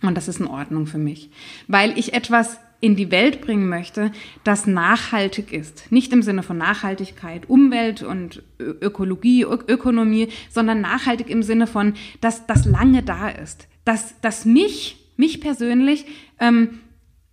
Und 0.02 0.16
das 0.16 0.26
ist 0.26 0.40
in 0.40 0.48
Ordnung 0.48 0.88
für 0.88 0.98
mich, 0.98 1.30
weil 1.68 1.96
ich 1.96 2.12
etwas 2.12 2.58
in 2.80 2.96
die 2.96 3.12
Welt 3.12 3.40
bringen 3.40 3.68
möchte, 3.68 4.10
das 4.42 4.66
nachhaltig 4.66 5.52
ist. 5.52 5.92
Nicht 5.92 6.12
im 6.12 6.22
Sinne 6.22 6.42
von 6.42 6.58
Nachhaltigkeit, 6.58 7.48
Umwelt 7.48 8.02
und 8.02 8.42
Ökologie, 8.58 9.42
Ökonomie, 9.42 10.26
sondern 10.50 10.80
nachhaltig 10.80 11.30
im 11.30 11.44
Sinne 11.44 11.68
von, 11.68 11.94
dass 12.20 12.48
das 12.48 12.64
lange 12.64 13.04
da 13.04 13.28
ist. 13.28 13.68
Dass, 13.84 14.20
dass 14.22 14.44
mich, 14.44 14.96
mich 15.16 15.40
persönlich, 15.40 16.04
ähm, 16.40 16.80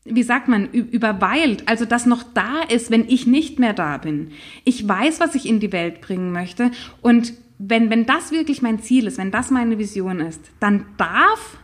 wie 0.10 0.24
sagt 0.24 0.48
man, 0.48 0.72
überweilt, 0.72 1.68
also 1.68 1.86
das 1.86 2.06
noch 2.06 2.24
da 2.34 2.62
ist, 2.70 2.92
wenn 2.92 3.08
ich 3.08 3.28
nicht 3.28 3.60
mehr 3.60 3.74
da 3.74 3.98
bin. 3.98 4.32
Ich 4.64 4.88
weiß, 4.88 5.20
was 5.20 5.36
ich 5.36 5.48
in 5.48 5.60
die 5.60 5.72
Welt 5.72 6.02
bringen 6.02 6.32
möchte 6.32 6.72
und 7.02 7.34
wenn, 7.60 7.90
wenn 7.90 8.06
das 8.06 8.32
wirklich 8.32 8.62
mein 8.62 8.80
Ziel 8.80 9.08
ist, 9.08 9.18
wenn 9.18 9.32
das 9.32 9.50
meine 9.50 9.80
Vision 9.80 10.20
ist, 10.20 10.42
dann 10.60 10.86
darf 10.98 11.58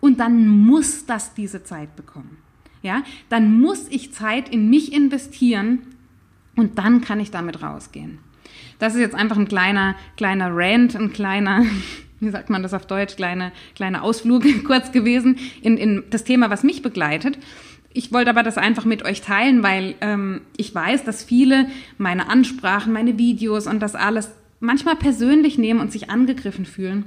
und 0.00 0.20
dann 0.20 0.48
muss 0.48 1.06
das 1.06 1.34
diese 1.34 1.62
Zeit 1.64 1.96
bekommen. 1.96 2.38
Ja, 2.82 3.02
dann 3.28 3.60
muss 3.60 3.86
ich 3.88 4.12
Zeit 4.12 4.48
in 4.48 4.70
mich 4.70 4.92
investieren 4.92 5.80
und 6.56 6.78
dann 6.78 7.00
kann 7.00 7.20
ich 7.20 7.30
damit 7.30 7.62
rausgehen. 7.62 8.18
Das 8.78 8.94
ist 8.94 9.00
jetzt 9.00 9.14
einfach 9.14 9.36
ein 9.36 9.48
kleiner, 9.48 9.96
kleiner 10.16 10.50
Rant, 10.52 10.94
ein 10.94 11.12
kleiner, 11.12 11.64
wie 12.20 12.30
sagt 12.30 12.50
man 12.50 12.62
das 12.62 12.74
auf 12.74 12.86
Deutsch, 12.86 13.16
kleiner, 13.16 13.52
kleiner 13.74 14.02
Ausflug 14.02 14.44
kurz 14.64 14.92
gewesen 14.92 15.38
in, 15.62 15.76
in 15.76 16.04
das 16.10 16.24
Thema, 16.24 16.50
was 16.50 16.62
mich 16.62 16.82
begleitet. 16.82 17.38
Ich 17.92 18.12
wollte 18.12 18.30
aber 18.30 18.42
das 18.42 18.58
einfach 18.58 18.84
mit 18.84 19.04
euch 19.04 19.22
teilen, 19.22 19.62
weil 19.62 19.94
ähm, 20.00 20.42
ich 20.56 20.74
weiß, 20.74 21.04
dass 21.04 21.24
viele 21.24 21.68
meine 21.96 22.28
Ansprachen, 22.28 22.92
meine 22.92 23.18
Videos 23.18 23.66
und 23.66 23.80
das 23.80 23.94
alles 23.94 24.30
manchmal 24.60 24.96
persönlich 24.96 25.58
nehmen 25.58 25.80
und 25.80 25.90
sich 25.92 26.10
angegriffen 26.10 26.66
fühlen. 26.66 27.06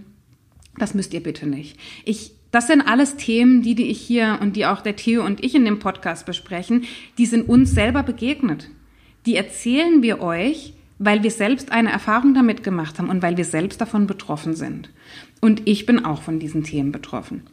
Das 0.78 0.94
müsst 0.94 1.14
ihr 1.14 1.22
bitte 1.22 1.48
nicht. 1.48 1.78
Ich 2.06 2.34
das 2.52 2.68
sind 2.68 2.82
alles 2.82 3.16
Themen, 3.16 3.62
die, 3.62 3.76
die 3.76 3.88
ich 3.88 4.02
hier 4.02 4.38
und 4.42 4.58
die 4.58 4.66
auch 4.66 4.82
der 4.82 4.98
Theo 4.98 5.26
und 5.26 5.44
ich 5.44 5.56
in 5.56 5.64
dem 5.64 5.80
Podcast 5.80 6.26
besprechen, 6.26 6.84
die 7.18 7.26
sind 7.26 7.48
uns 7.48 7.72
selber 7.72 8.04
begegnet. 8.04 8.70
Die 9.26 9.36
erzählen 9.36 10.04
wir 10.04 10.22
euch, 10.22 10.74
weil 11.00 11.24
wir 11.24 11.32
selbst 11.32 11.72
eine 11.72 11.92
Erfahrung 11.92 12.34
damit 12.34 12.62
gemacht 12.62 13.00
haben 13.00 13.10
und 13.10 13.22
weil 13.22 13.38
wir 13.38 13.46
selbst 13.46 13.80
davon 13.80 14.06
betroffen 14.06 14.54
sind. 14.54 14.90
Und 15.40 15.62
ich 15.66 15.86
bin 15.86 16.04
auch 16.04 16.22
von 16.22 16.40
diesen 16.40 16.64
Themen 16.64 16.92
betroffen. 16.92 17.44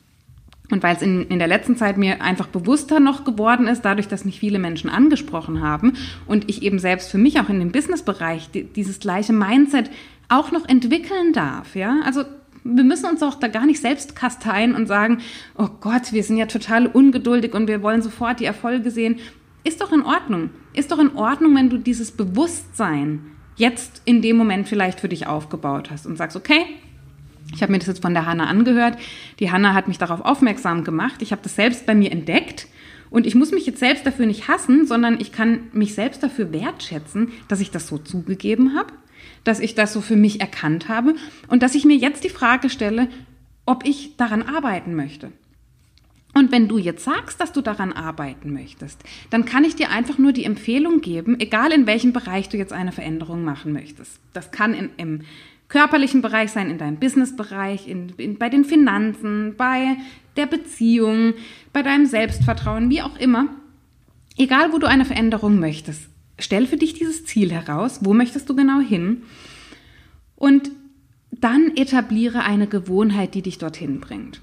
Und 0.71 0.83
weil 0.83 0.97
es 0.97 1.03
in, 1.03 1.23
in 1.29 1.39
der 1.39 1.49
letzten 1.49 1.77
Zeit 1.77 1.97
mir 1.97 2.21
einfach 2.21 2.49
bewusster 2.49 3.01
noch 3.01 3.25
geworden 3.25 3.67
ist, 3.67 3.83
dadurch, 3.83 4.07
dass 4.09 4.25
mich 4.25 4.39
viele 4.39 4.59
Menschen 4.59 4.91
angesprochen 4.91 5.63
haben 5.63 5.95
und 6.27 6.49
ich 6.51 6.63
eben 6.63 6.79
selbst 6.79 7.11
für 7.11 7.19
mich 7.19 7.41
auch 7.41 7.49
in 7.49 7.59
dem 7.59 7.73
Businessbereich 7.73 8.51
die, 8.51 8.65
dieses 8.65 9.01
gleiche 9.01 9.33
Mindset 9.33 9.91
auch 10.29 10.53
noch 10.53 10.69
entwickeln 10.69 11.33
darf, 11.33 11.75
ja. 11.75 12.01
Also 12.05 12.25
wir 12.65 12.85
müssen 12.85 13.07
uns 13.07 13.23
auch 13.23 13.37
da 13.37 13.49
gar 13.49 13.65
nicht 13.65 13.81
selbst 13.81 14.15
kasteien 14.15 14.75
und 14.75 14.87
sagen, 14.87 15.19
oh 15.57 15.69
Gott, 15.81 16.13
wir 16.13 16.23
sind 16.23 16.37
ja 16.37 16.47
total 16.47 16.87
ungeduldig 16.87 17.55
und 17.55 17.67
wir 17.67 17.83
wollen 17.83 18.03
sofort 18.03 18.41
die 18.41 18.45
Erfolge 18.45 18.91
sehen. 18.91 19.21
Ist 19.65 19.81
doch 19.81 19.93
in 19.93 20.03
Ordnung. 20.03 20.51
Ist 20.75 20.93
doch 20.93 20.99
in 20.99 21.17
Ordnung, 21.17 21.55
wenn 21.57 21.71
du 21.71 21.79
dieses 21.79 22.13
Bewusstsein 22.13 23.33
jetzt 23.57 24.03
in 24.05 24.23
dem 24.23 24.37
Moment 24.37 24.69
vielleicht 24.69 25.01
für 25.01 25.09
dich 25.09 25.27
aufgebaut 25.27 25.91
hast 25.91 26.07
und 26.07 26.17
sagst, 26.17 26.37
okay, 26.37 26.65
ich 27.55 27.63
habe 27.63 27.73
mir 27.73 27.79
das 27.79 27.89
jetzt 27.89 28.03
von 28.03 28.15
der 28.15 28.27
Hanna 28.27 28.47
angehört. 28.47 28.99
Die 29.41 29.51
Hanna 29.51 29.75
hat 29.75 29.89
mich 29.89 29.99
darauf 29.99 30.21
aufmerksam 30.21 30.85
gemacht. 30.85 31.23
Ich 31.23 31.33
habe 31.33 31.43
das 31.43 31.57
selbst 31.57 31.87
bei 31.87 31.95
mir 31.95 32.13
entdeckt. 32.13 32.69
Und 33.11 33.27
ich 33.27 33.35
muss 33.35 33.53
mich 33.53 33.65
jetzt 33.67 33.81
selbst 33.81 34.07
dafür 34.07 34.27
nicht 34.27 34.49
hassen, 34.49 34.87
sondern 34.87 35.19
ich 35.21 35.33
kann 35.33 35.69
mich 35.73 35.95
selbst 35.95 36.23
dafür 36.23 36.53
wertschätzen, 36.53 37.33
dass 37.49 37.61
ich 37.61 37.71
das 37.71 37.87
so 37.87 37.97
zugegeben 37.97 38.77
habe, 38.77 38.93
dass 39.45 39.61
ich 39.61 39.75
das 39.75 39.95
so 39.95 40.03
für 40.03 40.17
mich 40.17 40.41
erkannt 40.41 40.89
habe 40.89 41.15
und 41.49 41.63
dass 41.63 41.75
ich 41.75 41.87
mir 41.87 41.97
jetzt 41.97 42.25
die 42.25 42.29
Frage 42.29 42.69
stelle, 42.69 43.09
ob 43.65 43.87
ich 43.87 44.17
daran 44.17 44.43
arbeiten 44.43 44.95
möchte. 44.95 45.33
Und 46.35 46.53
wenn 46.53 46.69
du 46.69 46.77
jetzt 46.79 47.05
sagst, 47.05 47.41
dass 47.41 47.53
du 47.53 47.63
daran 47.63 47.93
arbeiten 47.93 48.53
möchtest, 48.53 49.03
dann 49.31 49.47
kann 49.47 49.65
ich 49.65 49.75
dir 49.75 49.91
einfach 49.91 50.19
nur 50.19 50.33
die 50.33 50.45
Empfehlung 50.45 51.01
geben, 51.01 51.41
egal 51.41 51.73
in 51.73 51.87
welchem 51.87 52.13
Bereich 52.13 52.49
du 52.51 52.59
jetzt 52.59 52.73
eine 52.73 52.93
Veränderung 52.93 53.43
machen 53.43 53.73
möchtest. 53.73 54.21
Das 54.35 54.51
kann 54.51 54.75
in, 54.75 54.91
im 54.99 55.21
körperlichen 55.69 56.23
Bereich 56.23 56.51
sein, 56.51 56.71
in 56.71 56.79
deinem 56.79 56.97
Businessbereich, 56.97 57.89
in, 57.89 58.11
in, 58.17 58.39
bei 58.39 58.49
den 58.49 58.65
Finanzen, 58.65 59.55
bei 59.57 59.97
der 60.37 60.47
Beziehung, 60.47 61.35
bei 61.73 61.83
deinem 61.83 62.07
Selbstvertrauen, 62.07 62.91
wie 62.91 63.03
auch 63.03 63.19
immer. 63.19 63.49
Egal, 64.37 64.73
wo 64.73 64.79
du 64.79 64.87
eine 64.87 65.05
Veränderung 65.05 65.59
möchtest, 65.59 66.09
stell 66.39 66.67
für 66.67 66.77
dich 66.77 66.95
dieses 66.95 67.25
Ziel 67.25 67.53
heraus. 67.53 68.01
Wo 68.03 68.15
möchtest 68.15 68.49
du 68.49 68.57
genau 68.57 68.81
hin? 68.81 69.23
Und 70.37 70.71
dann 71.31 71.77
etabliere 71.77 72.45
eine 72.45 72.67
Gewohnheit, 72.67 73.35
die 73.35 73.43
dich 73.43 73.59
dorthin 73.59 74.01
bringt. 74.01 74.41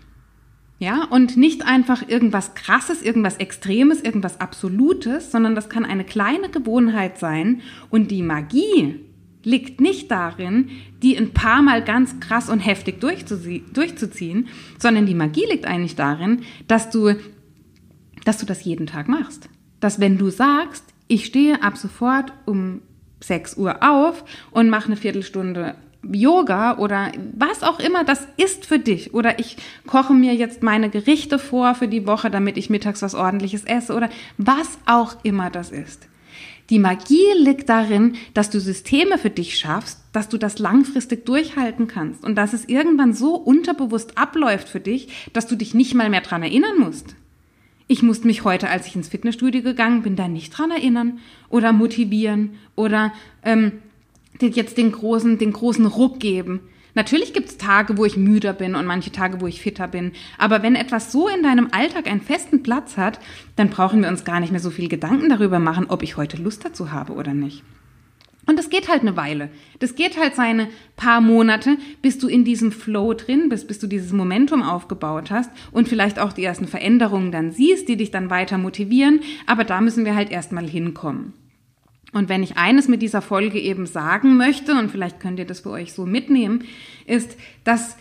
Ja, 0.78 1.06
und 1.06 1.38
nicht 1.38 1.66
einfach 1.66 2.08
irgendwas 2.08 2.54
Krasses, 2.54 3.02
irgendwas 3.02 3.38
Extremes, 3.38 4.02
irgendwas 4.02 4.42
Absolutes, 4.42 5.32
sondern 5.32 5.56
das 5.56 5.70
kann 5.70 5.86
eine 5.86 6.04
kleine 6.04 6.50
Gewohnheit 6.50 7.18
sein 7.18 7.62
und 7.90 8.12
die 8.12 8.22
Magie 8.22 9.05
liegt 9.46 9.80
nicht 9.80 10.12
darin, 10.12 10.70
die 11.02 11.18
ein 11.18 11.32
paar 11.32 11.62
Mal 11.62 11.84
ganz 11.84 12.20
krass 12.20 12.50
und 12.50 12.60
heftig 12.60 13.00
durchzuziehen, 13.00 14.48
sondern 14.80 15.06
die 15.06 15.14
Magie 15.14 15.46
liegt 15.50 15.66
eigentlich 15.66 15.96
darin, 15.96 16.42
dass 16.68 16.90
du, 16.90 17.16
dass 18.24 18.38
du 18.40 18.46
das 18.46 18.64
jeden 18.64 18.88
Tag 18.88 19.08
machst. 19.08 19.50
Dass 19.80 20.00
wenn 20.00 20.18
du 20.18 20.30
sagst, 20.30 20.84
ich 21.08 21.26
stehe 21.26 21.62
ab 21.62 21.78
sofort 21.78 22.34
um 22.46 22.82
6 23.22 23.58
Uhr 23.58 23.78
auf 23.82 24.26
und 24.52 24.70
mache 24.70 24.88
eine 24.88 24.98
Viertelstunde 24.98 25.76
Yoga 26.12 26.78
oder 26.78 27.12
was 27.36 27.64
auch 27.64 27.80
immer 27.80 28.04
das 28.04 28.28
ist 28.38 28.66
für 28.66 28.80
dich. 28.80 29.14
Oder 29.14 29.40
ich 29.40 29.58
koche 29.88 30.14
mir 30.14 30.36
jetzt 30.36 30.62
meine 30.62 30.90
Gerichte 30.90 31.40
vor 31.40 31.76
für 31.76 31.88
die 31.88 32.06
Woche, 32.06 32.30
damit 32.30 32.58
ich 32.58 32.70
mittags 32.70 33.02
was 33.02 33.16
ordentliches 33.16 33.64
esse 33.64 33.94
oder 33.94 34.10
was 34.38 34.78
auch 34.86 35.16
immer 35.24 35.50
das 35.50 35.72
ist. 35.72 36.08
Die 36.70 36.80
Magie 36.80 37.32
liegt 37.38 37.70
darin, 37.70 38.16
dass 38.34 38.50
du 38.50 38.60
Systeme 38.60 39.18
für 39.18 39.30
dich 39.30 39.58
schaffst, 39.58 40.00
dass 40.14 40.30
du 40.30 40.38
das 40.38 40.58
langfristig 40.58 41.26
durchhalten 41.26 41.88
kannst 41.88 42.24
und 42.24 42.36
dass 42.36 42.54
es 42.54 42.66
irgendwann 42.66 43.14
so 43.14 43.36
unterbewusst 43.36 44.18
abläuft 44.18 44.68
für 44.68 44.80
dich, 44.80 45.30
dass 45.34 45.46
du 45.46 45.56
dich 45.56 45.76
nicht 45.76 45.94
mal 45.94 46.10
mehr 46.10 46.22
dran 46.22 46.42
erinnern 46.42 46.80
musst. 46.80 47.16
Ich 47.88 48.02
musste 48.02 48.26
mich 48.26 48.44
heute, 48.44 48.68
als 48.68 48.88
ich 48.88 48.96
ins 48.96 49.10
Fitnessstudio 49.10 49.62
gegangen 49.62 50.02
bin, 50.02 50.16
da 50.16 50.28
nicht 50.28 50.58
dran 50.58 50.72
erinnern 50.72 51.20
oder 51.50 51.72
motivieren 51.72 52.56
oder 52.76 53.14
ähm, 53.44 53.74
jetzt 54.40 54.80
den 54.80 54.92
großen, 54.92 55.38
den 55.38 55.54
großen 55.54 55.86
Ruck 55.86 56.20
geben. 56.20 56.62
Natürlich 56.96 57.34
gibt 57.34 57.50
es 57.50 57.58
Tage, 57.58 57.98
wo 57.98 58.06
ich 58.06 58.18
müder 58.18 58.54
bin 58.54 58.74
und 58.74 58.86
manche 58.86 59.12
Tage, 59.12 59.42
wo 59.42 59.48
ich 59.48 59.62
fitter 59.62 59.88
bin. 59.88 60.14
Aber 60.38 60.64
wenn 60.64 60.76
etwas 60.76 61.12
so 61.12 61.28
in 61.28 61.44
deinem 61.44 61.68
Alltag 61.72 62.08
einen 62.08 62.22
festen 62.22 62.64
Platz 62.64 62.98
hat, 62.98 63.20
dann 63.58 63.70
brauchen 63.70 64.02
wir 64.02 64.10
uns 64.10 64.24
gar 64.24 64.40
nicht 64.40 64.52
mehr 64.52 64.62
so 64.62 64.70
viel 64.70 64.88
Gedanken 64.88 65.30
darüber 65.30 65.60
machen, 65.60 65.88
ob 65.90 66.02
ich 66.04 66.18
heute 66.18 66.38
Lust 66.38 66.66
dazu 66.66 66.92
habe 66.92 67.14
oder 67.14 67.34
nicht. 67.34 67.64
Und 68.48 68.60
das 68.60 68.70
geht 68.70 68.90
halt 68.90 69.02
eine 69.02 69.18
Weile. 69.18 69.50
Das 69.80 69.96
geht 69.96 70.20
halt 70.20 70.36
seine 70.36 70.68
paar 70.96 71.20
Monate, 71.20 71.78
bis 72.02 72.20
du 72.20 72.28
in 72.28 72.46
diesem 72.46 72.72
Flow 72.72 73.14
drin 73.14 73.50
bist, 73.50 73.68
bis 73.68 73.80
du 73.80 73.88
dieses 73.88 74.14
Momentum 74.14 74.62
aufgebaut 74.62 75.32
hast 75.32 75.50
und 75.72 75.90
vielleicht 75.90 76.20
auch 76.20 76.32
die 76.32 76.44
ersten 76.44 76.68
Veränderungen 76.68 77.32
dann 77.32 77.52
siehst, 77.52 77.90
die 77.90 77.98
dich 77.98 78.12
dann 78.12 78.30
weiter 78.30 78.58
motivieren. 78.58 79.22
Aber 79.48 79.64
da 79.64 79.82
müssen 79.82 80.06
wir 80.06 80.16
halt 80.16 80.32
erstmal 80.32 80.70
hinkommen. 80.70 81.34
Und 82.16 82.30
wenn 82.30 82.44
ich 82.44 82.56
eines 82.56 82.88
mit 82.88 83.02
dieser 83.02 83.22
Folge 83.22 83.60
eben 83.60 83.86
sagen 83.86 84.38
möchte, 84.38 84.72
und 84.72 84.90
vielleicht 84.90 85.20
könnt 85.20 85.38
ihr 85.38 85.46
das 85.46 85.60
für 85.60 85.72
euch 85.72 85.92
so 85.92 86.06
mitnehmen, 86.06 86.64
ist, 87.06 87.36
dass 87.66 87.98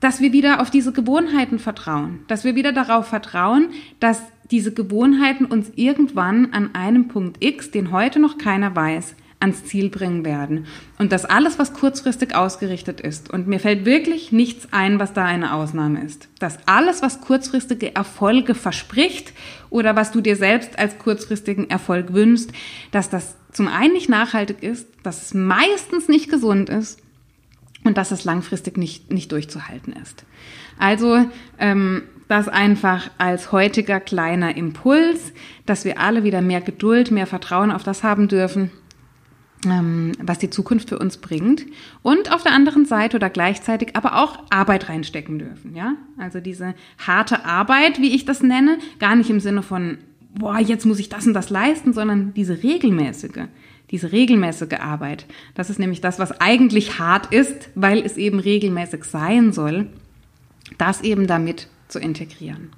dass 0.00 0.20
wir 0.20 0.32
wieder 0.32 0.60
auf 0.60 0.70
diese 0.70 0.92
Gewohnheiten 0.92 1.58
vertrauen, 1.58 2.20
dass 2.26 2.44
wir 2.44 2.54
wieder 2.54 2.72
darauf 2.72 3.06
vertrauen, 3.06 3.70
dass 4.00 4.22
diese 4.50 4.74
Gewohnheiten 4.74 5.46
uns 5.46 5.72
irgendwann 5.76 6.52
an 6.52 6.74
einem 6.74 7.08
Punkt 7.08 7.42
X, 7.42 7.70
den 7.70 7.90
heute 7.90 8.18
noch 8.18 8.36
keiner 8.36 8.76
weiß, 8.76 9.14
ans 9.44 9.64
Ziel 9.64 9.90
bringen 9.90 10.24
werden. 10.24 10.66
Und 10.98 11.12
dass 11.12 11.24
alles, 11.24 11.58
was 11.58 11.74
kurzfristig 11.74 12.34
ausgerichtet 12.34 13.00
ist, 13.00 13.30
und 13.30 13.46
mir 13.46 13.60
fällt 13.60 13.84
wirklich 13.84 14.32
nichts 14.32 14.68
ein, 14.72 14.98
was 14.98 15.12
da 15.12 15.24
eine 15.24 15.54
Ausnahme 15.54 16.02
ist, 16.02 16.28
dass 16.38 16.58
alles, 16.66 17.02
was 17.02 17.20
kurzfristige 17.20 17.94
Erfolge 17.94 18.54
verspricht 18.54 19.32
oder 19.70 19.96
was 19.96 20.10
du 20.10 20.20
dir 20.20 20.36
selbst 20.36 20.78
als 20.78 20.98
kurzfristigen 20.98 21.68
Erfolg 21.70 22.12
wünschst, 22.12 22.50
dass 22.90 23.10
das 23.10 23.36
zum 23.52 23.68
einen 23.68 23.92
nicht 23.92 24.08
nachhaltig 24.08 24.62
ist, 24.62 24.88
dass 25.02 25.22
es 25.22 25.34
meistens 25.34 26.08
nicht 26.08 26.30
gesund 26.30 26.68
ist 26.68 27.00
und 27.84 27.98
dass 27.98 28.10
es 28.10 28.24
langfristig 28.24 28.76
nicht, 28.78 29.12
nicht 29.12 29.30
durchzuhalten 29.30 29.92
ist. 29.92 30.24
Also 30.78 31.26
ähm, 31.58 32.02
das 32.28 32.48
einfach 32.48 33.10
als 33.18 33.52
heutiger 33.52 34.00
kleiner 34.00 34.56
Impuls, 34.56 35.32
dass 35.66 35.84
wir 35.84 36.00
alle 36.00 36.24
wieder 36.24 36.40
mehr 36.40 36.62
Geduld, 36.62 37.10
mehr 37.10 37.26
Vertrauen 37.26 37.70
auf 37.70 37.82
das 37.82 38.02
haben 38.02 38.28
dürfen, 38.28 38.70
was 39.64 40.38
die 40.38 40.50
Zukunft 40.50 40.88
für 40.88 40.98
uns 40.98 41.16
bringt 41.16 41.66
und 42.02 42.32
auf 42.32 42.42
der 42.42 42.52
anderen 42.52 42.86
Seite 42.86 43.16
oder 43.16 43.30
gleichzeitig 43.30 43.96
aber 43.96 44.16
auch 44.16 44.38
Arbeit 44.50 44.88
reinstecken 44.88 45.38
dürfen, 45.38 45.74
ja? 45.74 45.94
Also 46.18 46.40
diese 46.40 46.74
harte 46.98 47.44
Arbeit, 47.44 48.00
wie 48.00 48.14
ich 48.14 48.24
das 48.24 48.42
nenne, 48.42 48.78
gar 48.98 49.16
nicht 49.16 49.30
im 49.30 49.40
Sinne 49.40 49.62
von 49.62 49.98
boah, 50.34 50.58
jetzt 50.58 50.84
muss 50.84 50.98
ich 50.98 51.08
das 51.08 51.26
und 51.26 51.34
das 51.34 51.50
leisten, 51.50 51.92
sondern 51.92 52.34
diese 52.34 52.62
regelmäßige, 52.62 53.46
diese 53.90 54.12
regelmäßige 54.12 54.80
Arbeit. 54.80 55.26
Das 55.54 55.70
ist 55.70 55.78
nämlich 55.78 56.00
das, 56.00 56.18
was 56.18 56.40
eigentlich 56.40 56.98
hart 56.98 57.32
ist, 57.32 57.70
weil 57.74 58.04
es 58.04 58.16
eben 58.16 58.40
regelmäßig 58.40 59.04
sein 59.04 59.52
soll, 59.52 59.86
das 60.78 61.02
eben 61.02 61.26
damit 61.26 61.68
zu 61.88 61.98
integrieren. 61.98 62.70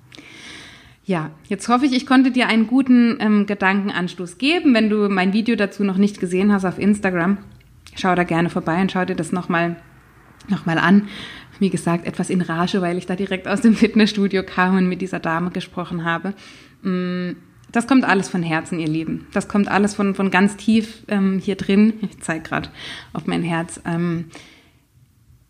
Ja, 1.07 1.31
jetzt 1.49 1.69
hoffe 1.69 1.87
ich, 1.87 1.93
ich 1.93 2.05
konnte 2.05 2.33
dir 2.33 2.49
einen 2.49 2.67
guten 2.67 3.17
ähm, 3.21 3.47
Gedankenanstoß 3.47 4.39
geben. 4.39 4.75
Wenn 4.75 4.91
du 4.91 5.09
mein 5.09 5.33
Video 5.33 5.55
dazu 5.55 5.85
noch 5.85 5.99
nicht 5.99 6.19
gesehen 6.19 6.53
hast 6.53 6.65
auf 6.65 6.81
Instagram, 6.81 7.39
schau 7.95 8.17
da 8.17 8.25
gerne 8.25 8.51
vorbei 8.51 8.81
und 8.81 8.91
schau 8.91 9.05
dir 9.05 9.15
das 9.15 9.31
nochmal 9.31 9.77
noch 10.49 10.67
mal 10.67 10.79
an. 10.79 11.09
Wie 11.61 11.71
gesagt, 11.71 12.07
etwas 12.07 12.29
in 12.29 12.41
Rage, 12.41 12.83
weil 12.83 12.99
ich 12.99 13.07
da 13.07 13.15
direkt 13.15 13.47
aus 13.47 13.61
dem 13.61 13.75
Fitnessstudio 13.77 14.43
kam 14.43 14.77
und 14.77 14.89
mit 14.89 15.01
dieser 15.01 15.21
Dame 15.21 15.51
gesprochen 15.51 16.05
habe. 16.05 16.35
Mm, 16.83 17.37
das 17.71 17.87
kommt 17.87 18.05
alles 18.05 18.29
von 18.29 18.43
Herzen, 18.43 18.81
ihr 18.81 18.89
Lieben. 18.89 19.29
Das 19.33 19.47
kommt 19.47 19.69
alles 19.69 19.95
von, 19.95 20.17
von 20.17 20.33
ganz 20.33 20.57
tief 20.57 21.05
ähm, 21.07 21.39
hier 21.39 21.55
drin. 21.55 21.95
Ich 22.03 22.21
zeige 22.21 22.43
gerade 22.43 22.69
auf 23.13 23.29
mein 23.29 23.45
Herz. 23.45 23.81
Ähm, 23.87 24.25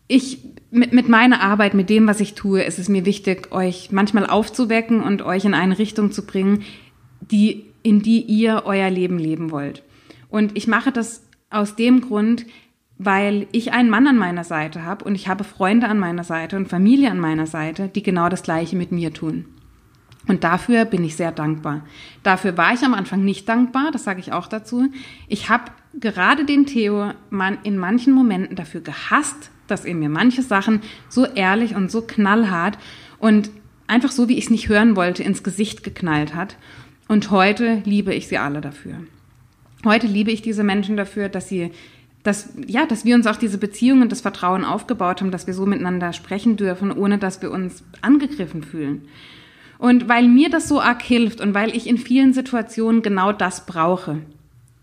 ich 0.07 0.39
mit, 0.71 0.93
mit 0.93 1.09
meiner 1.09 1.41
Arbeit, 1.41 1.73
mit 1.73 1.89
dem, 1.89 2.07
was 2.07 2.19
ich 2.19 2.33
tue, 2.33 2.63
ist 2.63 2.79
es 2.79 2.89
mir 2.89 3.05
wichtig, 3.05 3.51
euch 3.51 3.91
manchmal 3.91 4.25
aufzuwecken 4.25 5.01
und 5.01 5.21
euch 5.21 5.45
in 5.45 5.53
eine 5.53 5.79
Richtung 5.79 6.11
zu 6.11 6.25
bringen, 6.25 6.63
die, 7.21 7.65
in 7.83 8.01
die 8.01 8.21
ihr 8.21 8.63
euer 8.65 8.89
Leben 8.89 9.17
leben 9.17 9.51
wollt. 9.51 9.83
Und 10.29 10.57
ich 10.57 10.67
mache 10.67 10.91
das 10.91 11.23
aus 11.49 11.75
dem 11.75 12.01
Grund, 12.01 12.45
weil 12.97 13.47
ich 13.51 13.73
einen 13.73 13.89
Mann 13.89 14.07
an 14.07 14.17
meiner 14.17 14.43
Seite 14.43 14.83
habe 14.83 15.05
und 15.05 15.15
ich 15.15 15.27
habe 15.27 15.43
Freunde 15.43 15.87
an 15.87 15.99
meiner 15.99 16.23
Seite 16.23 16.57
und 16.57 16.67
Familie 16.67 17.11
an 17.11 17.19
meiner 17.19 17.45
Seite, 17.45 17.89
die 17.89 18.03
genau 18.03 18.27
das 18.27 18.43
Gleiche 18.43 18.75
mit 18.75 18.91
mir 18.91 19.13
tun. 19.13 19.45
Und 20.27 20.43
dafür 20.43 20.83
bin 20.83 21.05
ich 21.05 21.15
sehr 21.15 21.31
dankbar. 21.31 21.85
Dafür 22.23 22.57
war 22.57 22.73
ich 22.73 22.83
am 22.83 22.93
Anfang 22.93 23.23
nicht 23.23 23.47
dankbar, 23.47 23.91
das 23.91 24.03
sage 24.03 24.19
ich 24.19 24.33
auch 24.33 24.47
dazu. 24.47 24.89
Ich 25.29 25.47
habe 25.49 25.71
gerade 25.99 26.43
den 26.43 26.65
Theo 26.65 27.11
in 27.63 27.77
manchen 27.77 28.13
Momenten 28.13 28.55
dafür 28.55 28.81
gehasst, 28.81 29.51
dass 29.67 29.85
er 29.85 29.95
mir 29.95 30.09
manche 30.09 30.41
Sachen 30.41 30.81
so 31.09 31.25
ehrlich 31.25 31.75
und 31.75 31.91
so 31.91 32.01
knallhart 32.01 32.77
und 33.19 33.49
einfach 33.87 34.11
so, 34.11 34.27
wie 34.27 34.37
ich 34.37 34.45
es 34.45 34.49
nicht 34.49 34.69
hören 34.69 34.95
wollte, 34.95 35.23
ins 35.23 35.43
Gesicht 35.43 35.83
geknallt 35.83 36.35
hat. 36.35 36.57
Und 37.07 37.31
heute 37.31 37.81
liebe 37.85 38.13
ich 38.13 38.27
sie 38.27 38.37
alle 38.37 38.61
dafür. 38.61 38.95
Heute 39.85 40.07
liebe 40.07 40.31
ich 40.31 40.41
diese 40.41 40.63
Menschen 40.63 40.97
dafür, 40.97 41.29
dass 41.29 41.47
sie, 41.47 41.71
dass, 42.23 42.49
ja, 42.65 42.85
dass 42.85 43.05
wir 43.05 43.15
uns 43.15 43.27
auch 43.27 43.37
diese 43.37 43.57
Beziehungen 43.57 44.01
und 44.01 44.11
das 44.11 44.21
Vertrauen 44.21 44.65
aufgebaut 44.65 45.21
haben, 45.21 45.31
dass 45.31 45.47
wir 45.47 45.53
so 45.53 45.65
miteinander 45.65 46.13
sprechen 46.13 46.57
dürfen, 46.57 46.91
ohne 46.91 47.17
dass 47.17 47.41
wir 47.41 47.51
uns 47.51 47.83
angegriffen 48.01 48.63
fühlen. 48.63 49.07
Und 49.77 50.09
weil 50.09 50.27
mir 50.27 50.49
das 50.49 50.67
so 50.67 50.81
arg 50.81 51.01
hilft 51.01 51.39
und 51.39 51.53
weil 51.53 51.75
ich 51.75 51.87
in 51.87 51.97
vielen 51.97 52.33
Situationen 52.33 53.03
genau 53.03 53.31
das 53.31 53.65
brauche, 53.65 54.19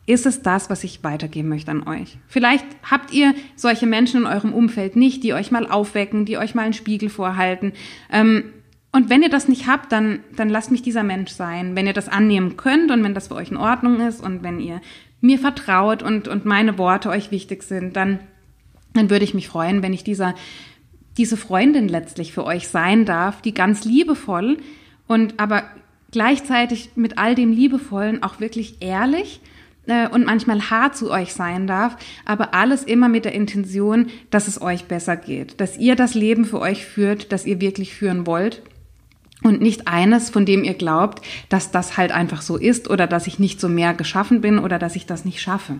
ist 0.06 0.26
es 0.26 0.42
das, 0.42 0.68
was 0.68 0.84
ich 0.84 1.02
weitergeben 1.02 1.48
möchte 1.48 1.70
an 1.70 1.88
euch. 1.88 2.18
Vielleicht 2.26 2.66
habt 2.88 3.12
ihr 3.12 3.34
solche 3.56 3.86
Menschen 3.86 4.20
in 4.20 4.26
eurem 4.26 4.52
Umfeld 4.52 4.96
nicht, 4.96 5.22
die 5.24 5.32
euch 5.32 5.50
mal 5.50 5.66
aufwecken, 5.66 6.26
die 6.26 6.36
euch 6.36 6.54
mal 6.54 6.62
einen 6.62 6.74
Spiegel 6.74 7.08
vorhalten. 7.08 7.72
Ähm, 8.12 8.44
und 8.92 9.10
wenn 9.10 9.22
ihr 9.22 9.30
das 9.30 9.48
nicht 9.48 9.66
habt, 9.66 9.90
dann, 9.92 10.20
dann 10.36 10.48
lasst 10.48 10.70
mich 10.70 10.82
dieser 10.82 11.02
Mensch 11.02 11.32
sein. 11.32 11.74
Wenn 11.74 11.86
ihr 11.86 11.94
das 11.94 12.08
annehmen 12.08 12.56
könnt 12.56 12.90
und 12.90 13.02
wenn 13.02 13.14
das 13.14 13.28
für 13.28 13.34
euch 13.34 13.50
in 13.50 13.56
Ordnung 13.56 14.00
ist 14.00 14.22
und 14.22 14.42
wenn 14.42 14.60
ihr 14.60 14.80
mir 15.20 15.38
vertraut 15.38 16.02
und, 16.02 16.28
und 16.28 16.44
meine 16.44 16.78
Worte 16.78 17.08
euch 17.08 17.30
wichtig 17.30 17.62
sind, 17.62 17.96
dann, 17.96 18.20
dann 18.92 19.10
würde 19.10 19.24
ich 19.24 19.34
mich 19.34 19.48
freuen, 19.48 19.82
wenn 19.82 19.94
ich 19.94 20.04
dieser, 20.04 20.34
diese 21.16 21.36
Freundin 21.36 21.88
letztlich 21.88 22.32
für 22.32 22.44
euch 22.44 22.68
sein 22.68 23.06
darf, 23.06 23.40
die 23.40 23.54
ganz 23.54 23.84
liebevoll 23.84 24.58
und 25.06 25.40
aber 25.40 25.64
gleichzeitig 26.12 26.90
mit 26.94 27.18
all 27.18 27.34
dem 27.34 27.52
Liebevollen 27.52 28.22
auch 28.22 28.38
wirklich 28.38 28.76
ehrlich 28.80 29.40
äh, 29.86 30.08
und 30.08 30.24
manchmal 30.24 30.70
hart 30.70 30.96
zu 30.96 31.10
euch 31.10 31.32
sein 31.32 31.66
darf, 31.66 31.96
aber 32.24 32.54
alles 32.54 32.84
immer 32.84 33.08
mit 33.08 33.24
der 33.24 33.32
Intention, 33.32 34.08
dass 34.30 34.48
es 34.48 34.60
euch 34.60 34.84
besser 34.84 35.16
geht, 35.16 35.60
dass 35.60 35.78
ihr 35.78 35.96
das 35.96 36.14
Leben 36.14 36.44
für 36.44 36.60
euch 36.60 36.84
führt, 36.84 37.32
das 37.32 37.46
ihr 37.46 37.60
wirklich 37.60 37.94
führen 37.94 38.26
wollt 38.26 38.62
und 39.42 39.60
nicht 39.60 39.86
eines, 39.86 40.30
von 40.30 40.46
dem 40.46 40.64
ihr 40.64 40.74
glaubt, 40.74 41.24
dass 41.48 41.70
das 41.70 41.96
halt 41.96 42.12
einfach 42.12 42.42
so 42.42 42.56
ist 42.56 42.88
oder 42.88 43.06
dass 43.06 43.26
ich 43.26 43.38
nicht 43.38 43.60
so 43.60 43.68
mehr 43.68 43.94
geschaffen 43.94 44.40
bin 44.40 44.58
oder 44.58 44.78
dass 44.78 44.96
ich 44.96 45.06
das 45.06 45.24
nicht 45.24 45.40
schaffe. 45.40 45.76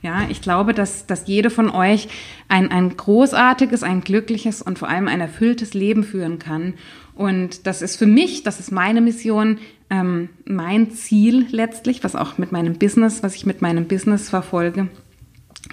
Ja, 0.00 0.22
ich 0.28 0.42
glaube, 0.42 0.74
dass, 0.74 1.06
dass 1.06 1.28
jede 1.28 1.48
von 1.48 1.70
euch 1.70 2.08
ein, 2.48 2.72
ein 2.72 2.96
großartiges, 2.96 3.84
ein 3.84 4.00
glückliches 4.00 4.60
und 4.60 4.78
vor 4.78 4.88
allem 4.88 5.06
ein 5.06 5.20
erfülltes 5.20 5.74
Leben 5.74 6.02
führen 6.02 6.40
kann. 6.40 6.74
Und 7.14 7.66
das 7.66 7.82
ist 7.82 7.96
für 7.96 8.06
mich, 8.06 8.42
das 8.42 8.60
ist 8.60 8.72
meine 8.72 9.00
Mission, 9.00 9.58
ähm, 9.90 10.30
mein 10.46 10.90
Ziel 10.92 11.46
letztlich, 11.50 12.02
was 12.02 12.16
auch 12.16 12.38
mit 12.38 12.52
meinem 12.52 12.78
Business, 12.78 13.22
was 13.22 13.34
ich 13.34 13.44
mit 13.44 13.60
meinem 13.60 13.86
Business 13.86 14.30
verfolge, 14.30 14.88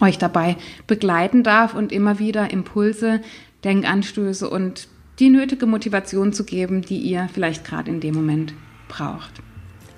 euch 0.02 0.18
dabei 0.18 0.58
begleiten 0.88 1.44
darf 1.44 1.74
und 1.74 1.92
immer 1.92 2.20
wieder 2.20 2.52
Impulse, 2.52 3.22
Denkanstöße 3.64 4.50
und 4.50 4.88
die 5.20 5.30
nötige 5.30 5.66
Motivation 5.66 6.34
zu 6.34 6.46
geben, 6.46 6.82
die 6.82 6.98
ihr 6.98 7.30
vielleicht 7.34 7.66
gerade 7.66 7.92
in 7.92 8.00
dem 8.00 8.16
Moment 8.16 8.54
braucht. 8.88 9.42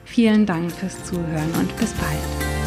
Vielen 0.05 0.45
Dank 0.45 0.71
fürs 0.71 1.03
Zuhören 1.05 1.51
und 1.59 1.75
bis 1.77 1.93
bald. 1.93 2.60